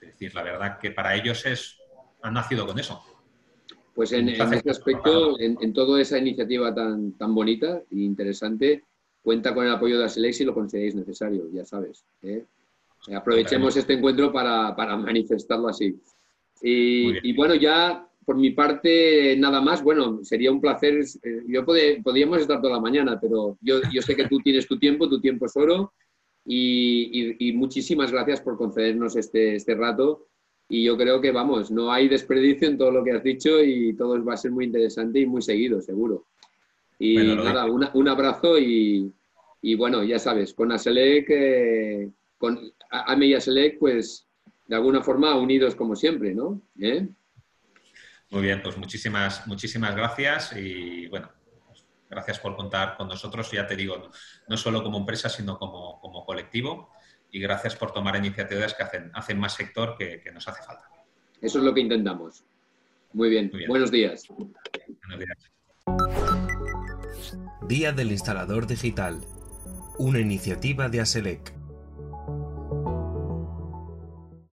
Es 0.00 0.08
decir, 0.08 0.34
la 0.34 0.42
verdad 0.42 0.78
que 0.78 0.90
para 0.90 1.14
ellos 1.14 1.44
es, 1.46 1.78
han 2.22 2.34
nacido 2.34 2.66
con 2.66 2.78
eso. 2.78 3.02
Pues 3.94 4.12
en, 4.12 4.28
este 4.28 4.70
aspecto, 4.70 5.38
en, 5.40 5.72
toda 5.72 6.00
esa 6.00 6.18
iniciativa 6.18 6.74
tan, 6.74 7.12
tan 7.12 7.34
bonita 7.34 7.82
e 7.90 8.00
interesante, 8.00 8.84
cuenta 9.22 9.54
con 9.54 9.66
el 9.66 9.72
apoyo 9.72 9.98
de 9.98 10.04
Aselex 10.04 10.36
si 10.36 10.44
lo 10.44 10.54
consideréis 10.54 10.94
necesario, 10.94 11.48
ya 11.52 11.64
sabes. 11.64 12.04
¿eh? 12.22 12.44
Aprovechemos 13.14 13.76
este 13.76 13.94
encuentro 13.94 14.32
para, 14.32 14.74
para 14.76 14.96
manifestarlo 14.96 15.68
así. 15.68 16.00
Y, 16.62 17.32
bueno, 17.34 17.54
ya 17.54 18.06
por 18.24 18.36
mi 18.36 18.50
parte, 18.50 19.36
nada 19.36 19.60
más. 19.60 19.82
Bueno, 19.82 20.20
sería 20.22 20.52
un 20.52 20.60
placer. 20.60 21.04
Eh, 21.22 21.42
yo 21.48 21.64
podríamos 21.64 22.40
estar 22.40 22.60
toda 22.60 22.74
la 22.74 22.80
mañana, 22.80 23.18
pero 23.20 23.58
yo, 23.60 23.80
yo, 23.92 24.02
sé 24.02 24.14
que 24.14 24.28
tú 24.28 24.38
tienes 24.40 24.66
tu 24.66 24.78
tiempo, 24.78 25.08
tu 25.08 25.20
tiempo 25.20 25.46
es 25.46 25.56
oro. 25.56 25.92
Y, 26.44 27.52
muchísimas 27.54 28.10
gracias 28.10 28.40
por 28.40 28.56
concedernos 28.56 29.16
este, 29.16 29.56
este 29.56 29.74
rato. 29.74 30.26
Y 30.68 30.84
yo 30.84 30.96
creo 30.96 31.20
que, 31.20 31.32
vamos, 31.32 31.70
no 31.70 31.90
hay 31.90 32.08
desperdicio 32.08 32.68
en 32.68 32.78
todo 32.78 32.92
lo 32.92 33.02
que 33.02 33.12
has 33.12 33.24
dicho 33.24 33.62
y 33.62 33.94
todo 33.94 34.22
va 34.24 34.34
a 34.34 34.36
ser 34.36 34.52
muy 34.52 34.64
interesante 34.64 35.18
y 35.18 35.26
muy 35.26 35.42
seguido, 35.42 35.80
seguro. 35.80 36.26
Y 36.98 37.16
nada, 37.16 37.66
un 37.66 38.08
abrazo 38.08 38.58
y, 38.58 39.12
bueno, 39.76 40.04
ya 40.04 40.18
sabes, 40.18 40.54
con 40.54 40.70
Aselec, 40.70 41.26
eh, 41.30 42.10
con 42.38 42.72
Ame 42.90 43.26
y 43.26 43.34
Aselec, 43.34 43.78
pues 43.78 44.28
de 44.70 44.76
alguna 44.76 45.02
forma 45.02 45.34
unidos 45.34 45.74
como 45.74 45.96
siempre, 45.96 46.32
¿no? 46.32 46.62
¿Eh? 46.80 47.08
Muy 48.30 48.42
bien, 48.42 48.62
pues 48.62 48.78
muchísimas, 48.78 49.44
muchísimas 49.48 49.96
gracias 49.96 50.52
y 50.56 51.08
bueno, 51.08 51.28
pues 51.66 51.84
gracias 52.08 52.38
por 52.38 52.54
contar 52.54 52.96
con 52.96 53.08
nosotros, 53.08 53.50
ya 53.50 53.66
te 53.66 53.74
digo, 53.74 54.12
no 54.48 54.56
solo 54.56 54.84
como 54.84 54.98
empresa, 54.98 55.28
sino 55.28 55.58
como, 55.58 56.24
colectivo 56.24 56.92
y 57.32 57.40
gracias 57.40 57.74
por 57.74 57.90
tomar 57.90 58.14
iniciativas 58.14 58.72
que 58.74 58.84
hacen, 58.84 59.10
hacen 59.12 59.40
más 59.40 59.54
sector 59.54 59.96
que, 59.98 60.22
nos 60.32 60.46
hace 60.46 60.62
falta. 60.62 60.88
Eso 61.40 61.58
es 61.58 61.64
lo 61.64 61.74
que 61.74 61.80
intentamos. 61.80 62.44
Muy 63.12 63.28
bien. 63.28 63.50
Buenos 63.66 63.90
días. 63.90 64.28
Buenos 64.28 65.18
días. 65.18 65.36
Día 67.66 67.90
del 67.90 68.12
Instalador 68.12 68.68
Digital, 68.68 69.18
una 69.98 70.20
iniciativa 70.20 70.88
de 70.88 71.00
ASELEC. 71.00 71.59